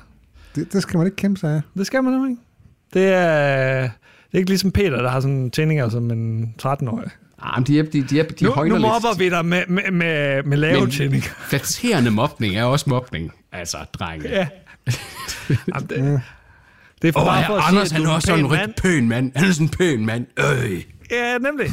[0.56, 1.62] Det, det skal man ikke kæmpe sig af.
[1.78, 2.42] Det skal man nemlig ikke.
[2.94, 7.10] Det er, det er ikke ligesom Peter, der har sådan tændinger som en 13-årig.
[7.42, 8.88] Ah, men de, er, de, de, er, de Nu, højner nu lidt.
[8.94, 11.30] mobber vi dig med, med, med, med lave Men tændinger.
[11.50, 13.32] flatterende mobning er også mobning.
[13.52, 14.30] Altså, drenge.
[14.30, 14.48] Ja.
[15.50, 16.22] Jamen, det,
[17.02, 18.46] det er for Åh, bare for at Anders, sige, han at er du også sådan
[18.46, 19.32] en rigtig pøn mand.
[19.36, 20.26] Han er sådan en pøn mand.
[20.40, 20.84] Øh.
[21.12, 21.70] Ja, nemlig.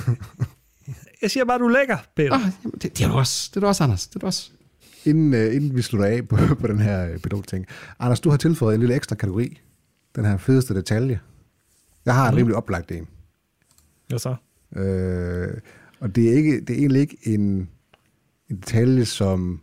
[1.22, 2.34] Jeg siger bare, du er lækker, Peter.
[2.34, 3.50] Oh, jamen, det, det, er du også.
[3.50, 4.06] Det er du også, Anders.
[4.06, 4.50] Det er du også.
[5.04, 7.66] Inden, øh, inden vi slutter af på, på den her øh, pilot-ting.
[8.00, 9.60] Anders, du har tilføjet en lille ekstra kategori.
[10.16, 11.20] Den her fedeste detalje.
[12.06, 13.06] Jeg har en rimelig oplagt en.
[14.12, 14.34] Ja, så.
[14.76, 15.48] Øh,
[16.00, 17.68] og det er, ikke, det er egentlig ikke en,
[18.50, 19.60] en detalje, som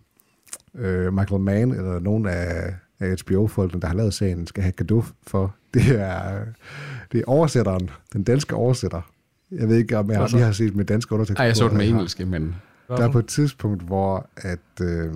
[0.75, 5.03] øh, Michael Mann eller nogen af, af HBO-folkene, der har lavet serien, skal have gave
[5.27, 5.55] for.
[5.73, 6.45] Det er,
[7.11, 9.11] det er oversætteren, den danske oversætter.
[9.51, 11.41] Jeg ved ikke, om jeg lige har set med danske undertekster.
[11.41, 12.55] Ej, jeg så den med engelske, men...
[12.87, 15.13] Der er på et tidspunkt, hvor at øh,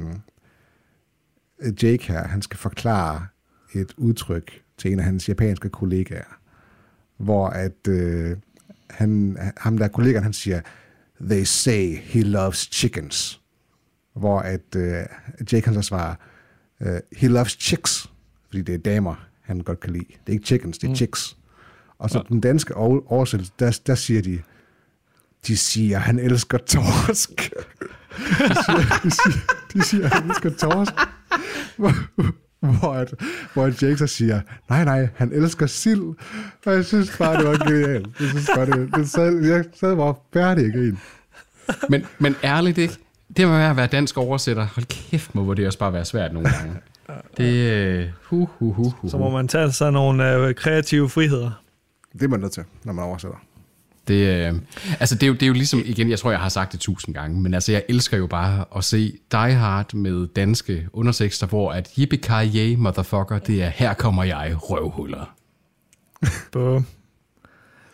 [1.83, 3.27] Jake her, han skal forklare
[3.73, 6.39] et udtryk til en af hans japanske kollegaer,
[7.17, 8.37] hvor at øh,
[8.89, 10.61] han, ham der kollegaen, han siger,
[11.21, 13.41] they say he loves chickens.
[14.15, 15.03] Hvor at øh,
[15.53, 16.15] Jake han så svarer,
[16.81, 18.09] øh, he loves chicks,
[18.49, 20.05] fordi det er damer, han godt kan lide.
[20.07, 21.37] Det er ikke chickens, det er chicks.
[21.99, 24.41] Og så den danske over- oversættelse, der, der siger de,
[25.47, 27.29] de siger, han elsker torsk.
[28.19, 29.39] De siger, de siger,
[29.73, 30.93] de siger han elsker torsk.
[32.79, 33.13] Hvor, at,
[33.53, 36.15] hvor at Jake så siger, nej, nej, han elsker sild.
[36.65, 38.07] Og jeg synes bare, det var genialt.
[38.19, 40.99] Jeg synes bare, det, det sad, jeg sad bare færdig grin.
[41.89, 42.97] Men, men ærligt ikke,
[43.37, 44.67] det må være at være dansk oversætter.
[44.75, 46.75] Hold kæft, må det også bare være svært nogle gange.
[47.37, 48.07] Det er...
[48.23, 51.51] Hu, hu, hu, hu, Så må man tage sig nogle øh, kreative friheder.
[52.13, 53.37] Det er man nødt til, når man oversætter.
[54.07, 54.53] Det, øh,
[54.99, 56.79] altså det, er jo, det er jo ligesom, igen, jeg tror, jeg har sagt det
[56.79, 61.47] tusind gange, men altså, jeg elsker jo bare at se Die Hard med danske undertekster,
[61.47, 65.35] hvor at yippee motherfucker, det er, her kommer jeg, røvhuller.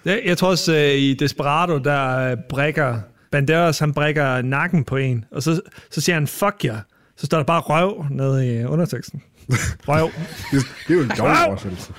[0.05, 2.99] Ja, jeg tror også, øh, i Desperado, der øh, brækker
[3.31, 6.79] Banderas, han brækker nakken på en, og så, så siger han, fuck jer.
[7.17, 9.21] Så står der bare røv nede i underteksten.
[9.87, 10.11] Røv.
[10.51, 11.93] Det, det er jo en dårlig oversættelse.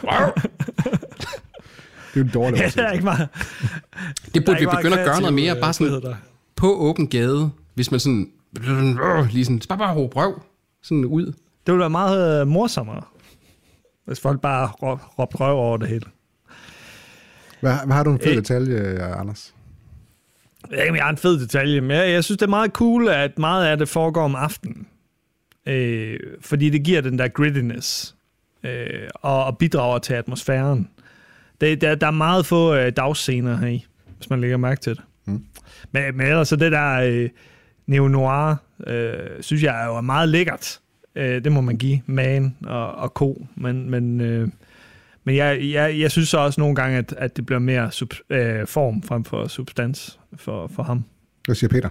[2.15, 3.29] Det er jo en dårlig ja, det er ikke meget.
[4.35, 6.15] Det burde vi begynde at gøre noget mere, bare øh, sådan der.
[6.57, 8.31] på åben gade, hvis man sådan,
[9.31, 10.43] lige sådan, bare bare råbe røv,
[10.83, 11.27] sådan ud.
[11.27, 11.35] Det
[11.73, 13.03] ville være meget øh, morsommere,
[14.05, 16.05] hvis folk bare rå- råbte røv over det hele.
[17.61, 18.37] Hvad, hvad har du en fed Øh.
[18.37, 19.55] detalje, Anders?
[20.71, 22.71] Jeg ved ikke, jeg har en fed detalje, men jeg, jeg synes, det er meget
[22.73, 24.87] cool, at meget af det foregår om aftenen.
[25.67, 28.15] Øh, fordi det giver den der grittiness.
[28.65, 30.89] øh, og, og bidrager til atmosfæren.
[31.61, 33.87] Det, der, der er meget få øh, dagscener her i,
[34.23, 35.03] hvis man lægger mærke til det.
[35.25, 35.45] Mm.
[35.93, 37.31] Men, men ellers så det der øh,
[37.87, 38.55] neo-noir,
[38.87, 40.81] øh, synes jeg er jo meget lækkert.
[41.17, 43.47] Øh, det må man give man og, og ko.
[43.55, 44.49] Men, men, øh,
[45.25, 48.15] men jeg, jeg, jeg synes så også nogle gange, at, at det bliver mere sub,
[48.31, 51.05] øh, form frem for substans for, for ham.
[51.45, 51.89] Hvad siger Peter?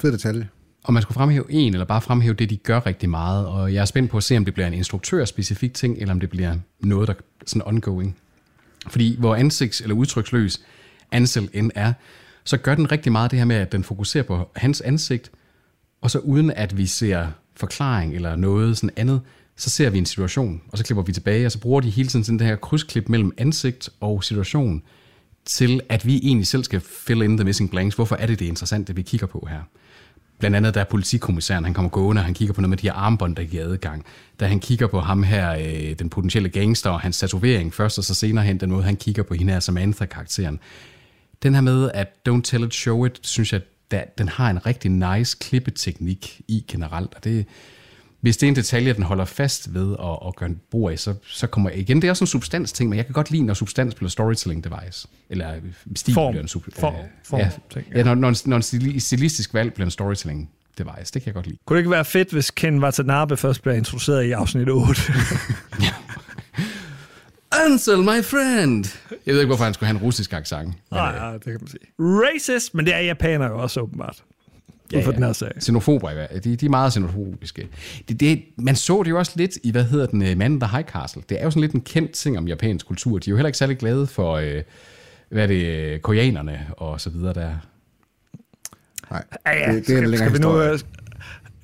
[0.00, 0.48] Fed detalje.
[0.84, 3.46] Og man skulle fremhæve en, eller bare fremhæve det, de gør rigtig meget.
[3.46, 6.20] Og jeg er spændt på at se, om det bliver en instruktør-specifik ting, eller om
[6.20, 8.16] det bliver noget, der er sådan ongoing.
[8.88, 10.60] Fordi hvor ansigts- eller udtryksløs
[11.12, 11.92] Ansel end er,
[12.44, 15.30] så gør den rigtig meget det her med, at den fokuserer på hans ansigt,
[16.00, 17.26] og så uden at vi ser
[17.56, 19.20] forklaring eller noget sådan andet,
[19.56, 22.08] så ser vi en situation, og så klipper vi tilbage, og så bruger de hele
[22.08, 24.82] tiden sådan det her krydsklip mellem ansigt og situation,
[25.44, 27.96] til at vi egentlig selv skal fill in the missing blanks.
[27.96, 29.60] Hvorfor er det det interessante, vi kigger på her?
[30.38, 32.86] Blandt andet, der er politikommissæren, han kommer gående, og han kigger på noget med de
[32.86, 34.04] her armbånd, der giver adgang.
[34.40, 38.04] Da han kigger på ham her, øh, den potentielle gangster, og hans tatovering først, og
[38.04, 40.58] så senere hen den måde, han kigger på hende her Samantha-karakteren.
[41.42, 43.60] Den her med, at don't tell it, show it, synes jeg,
[43.90, 47.46] der, den har en rigtig nice klippeteknik i generelt, og det,
[48.20, 50.98] hvis det er en detalje, den holder fast ved og, og gør en brug af,
[50.98, 51.96] så, så kommer jeg igen.
[52.02, 54.64] Det er også en substans ting, men jeg kan godt lide, når substans bliver storytelling
[54.64, 55.08] device.
[55.30, 55.54] Eller
[55.96, 56.32] stil Form.
[56.32, 56.94] bliver en sub, Form.
[56.94, 58.02] øh, Form, ja, ting, ja.
[58.02, 61.12] når, når, en, når en stili- stilistisk valg bliver en storytelling device.
[61.12, 61.58] Det kan jeg godt lide.
[61.66, 65.00] Kunne det ikke være fedt, hvis Ken Watanabe først bliver introduceret i afsnit 8?
[67.64, 68.84] Ansel, my friend!
[69.26, 70.74] Jeg ved ikke, hvorfor han skulle have en russisk accent.
[70.90, 71.80] Nej, øh, ja, det kan man sige.
[71.98, 74.22] Racist, men det er japanere jo også åbenbart.
[74.92, 75.52] Ja, for den her sag.
[75.62, 76.26] Xenofober, ja.
[76.44, 77.68] de, de er meget xenofobiske.
[78.08, 80.70] Det, det, man så det jo også lidt i, hvad hedder den, uh, Man the
[80.70, 81.22] High Castle.
[81.28, 83.18] Det er jo sådan lidt en kendt ting om japansk kultur.
[83.18, 84.62] De er jo heller ikke særlig glade for, uh,
[85.28, 87.54] hvad er det, øh, koreanerne og så videre der.
[89.10, 89.72] Nej, Ja, ja.
[89.74, 90.78] det, det er en længere skal vi nu...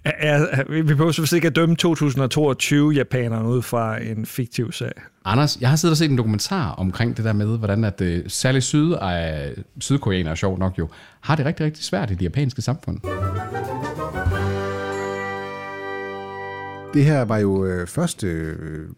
[0.06, 4.72] øh, ja, vi vi behøver selvfølgelig ikke at dømme 2022 japanerne ud fra en fiktiv
[4.72, 4.92] sag.
[5.24, 8.08] Anders, jeg har siddet og set en dokumentar omkring det der med, hvordan at uh,
[8.26, 10.88] særligt syd, uh, sydkoreanere, sjovt nok jo,
[11.20, 13.00] har det rigtig, rigtig svært i det japanske samfund.
[16.94, 18.88] Det her var jo øh, første øh,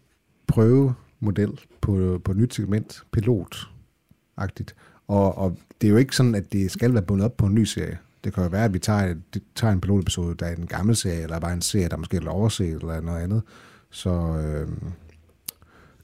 [0.47, 4.75] prøvemodel på, på et nyt segment, pilot-agtigt.
[5.07, 7.55] Og, og det er jo ikke sådan, at det skal være bundet op på en
[7.55, 7.97] ny serie.
[8.25, 10.95] Det kan jo være, at vi tager, det, tager en pilotepisode, der er en gammel
[10.95, 13.41] serie, eller bare en serie, der måske er overset, eller noget andet.
[13.91, 14.67] Så øh,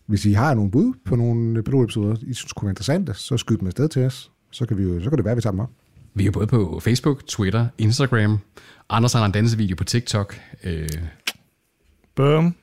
[0.06, 3.58] hvis I har nogle bud på nogle pilotepisoder, I synes kunne være interessante, så skyd
[3.58, 4.32] dem afsted til os.
[4.52, 5.70] Så kan, vi jo, så kan det være, at vi tager dem op.
[6.14, 8.40] Vi er både på Facebook, Twitter, Instagram.
[8.90, 10.40] Anders har en dansevideo på TikTok.
[10.64, 10.90] Øh,
[12.16, 12.56] Boom.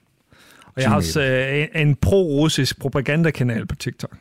[0.64, 4.16] Og jeg har også øh, en, en pro-russisk propagandakanal på TikTok.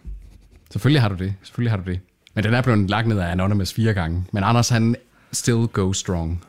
[0.71, 1.33] Selvfølgelig har du det.
[1.43, 1.99] Selvfølgelig har du det.
[2.35, 4.25] Men den er blevet lagt ned af Anonymous fire gange.
[4.33, 4.95] Men Anders, han
[5.37, 6.43] still go strong.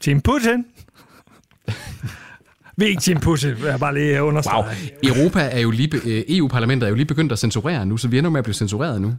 [0.00, 0.64] Team Putin.
[2.76, 4.64] Vi er ikke Team Putin, vil jeg bare lige understrege.
[5.04, 5.14] Wow.
[5.14, 8.18] Europa er jo lige, øh, EU-parlamentet er jo lige begyndt at censurere nu, så vi
[8.18, 9.14] ender med at blive censureret nu.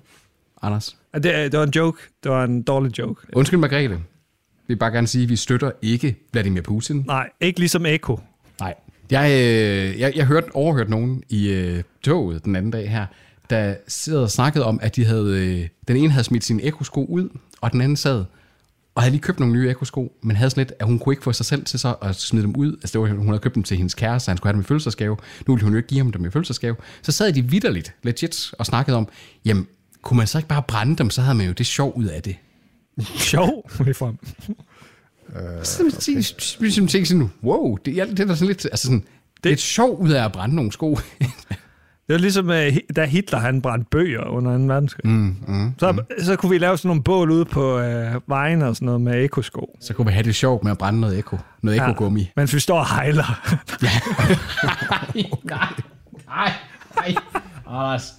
[0.62, 0.98] Anders.
[1.14, 2.02] Det, det var en joke.
[2.24, 3.22] Det var en dårlig joke.
[3.34, 3.96] Undskyld, Margrethe.
[3.96, 7.04] Vi vil bare gerne sige, at vi støtter ikke Vladimir Putin.
[7.08, 8.20] Nej, ikke ligesom Eko.
[8.60, 8.74] Nej.
[9.12, 13.06] Jeg, øh, jeg, jeg hørte, overhørte nogen i øh, toget den anden dag her,
[13.50, 17.06] der sidder og snakkede om, at de havde, øh, den ene havde smidt sine ekosko
[17.06, 17.30] ud,
[17.62, 18.26] og den anden sad
[18.96, 21.24] og havde lige købt nogle nye ekosko, men havde sådan lidt, at hun kunne ikke
[21.24, 22.74] få sig selv til så at smide dem ud.
[22.74, 24.62] Altså det var, hun havde købt dem til hendes kæreste, så han skulle have dem
[24.62, 25.18] i fødselsdagsgave.
[25.48, 26.76] Nu ville hun jo ikke give ham dem i fødselsdagsgave.
[27.02, 29.08] Så sad de vidderligt, legit, og snakkede om,
[29.46, 29.68] jamen,
[30.02, 32.22] kunne man så ikke bare brænde dem, så havde man jo det sjov ud af
[32.24, 32.36] det.
[33.18, 34.18] Sjov, ligefrem.
[35.64, 39.04] Så ligesom tænkte sådan, wow, det, er, det er da sådan lidt, altså sådan,
[39.44, 41.00] det er et sjov ud af at brænde nogle sko.
[42.08, 44.64] Det var ligesom, øh, da Hitler han brændte bøger under 2.
[44.64, 45.08] verdenskrig.
[45.12, 46.00] Mm, mm, så, mm.
[46.20, 49.24] så kunne vi lave sådan nogle bål ude på øh, vejen og sådan noget med
[49.24, 49.78] ekosko.
[49.82, 51.38] Så kunne vi have det sjovt med at brænde noget eko.
[51.62, 52.22] Noget ekogummi.
[52.22, 52.28] Ja.
[52.36, 53.42] Mens vi står og hejler.
[53.84, 53.90] ja.
[55.44, 55.72] nej,
[56.26, 56.52] nej,
[56.96, 57.16] nej.
[57.68, 58.14] Anders.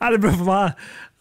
[0.00, 0.72] Ej, det blev for meget.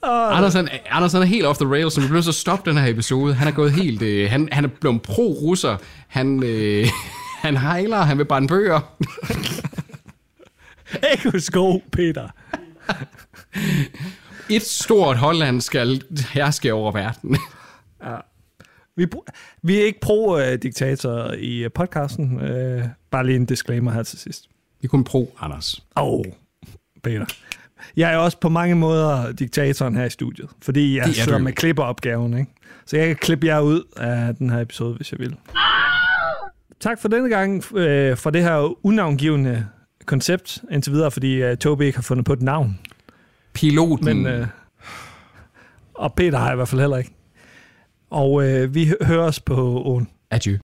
[0.01, 0.37] Oh.
[0.37, 2.79] Anders, han, Anders han er helt off the rails, så vi bliver så stoppe den
[2.79, 3.33] her episode.
[3.33, 4.01] Han er gået helt...
[4.01, 5.77] Øh, han, han er blevet pro-russer.
[6.07, 6.87] Han, øh,
[7.45, 8.79] han hejler, han vil brænde bøger.
[11.13, 12.27] Ekosko, Peter.
[14.49, 16.01] Et stort Holland skal
[16.33, 17.37] herske over verden.
[18.05, 18.15] ja.
[18.95, 19.07] Vi,
[19.63, 22.35] vi er ikke pro-diktator i øh, podcasten.
[22.35, 24.47] Uh, bare lige en disclaimer her til sidst.
[24.81, 25.83] Vi er kun pro, Anders.
[25.97, 26.25] Åh, oh,
[27.03, 27.25] Peter.
[27.97, 32.37] Jeg er også på mange måder diktatoren her i studiet, fordi jeg sidder med klipperopgaven,
[32.37, 32.51] ikke?
[32.85, 35.35] Så jeg kan klippe jer ud af den her episode, hvis jeg vil.
[36.79, 39.67] Tak for denne gang øh, for det her unavngivende
[40.09, 42.79] koncept indtil videre, fordi øh, Tobi ikke har fundet på et navn.
[43.53, 44.05] Piloten.
[44.05, 44.47] Men, øh,
[45.93, 47.11] og Peter har jeg i hvert fald heller ikke.
[48.09, 49.55] Og øh, vi høres på
[49.85, 50.07] åen.
[50.31, 50.57] Adieu.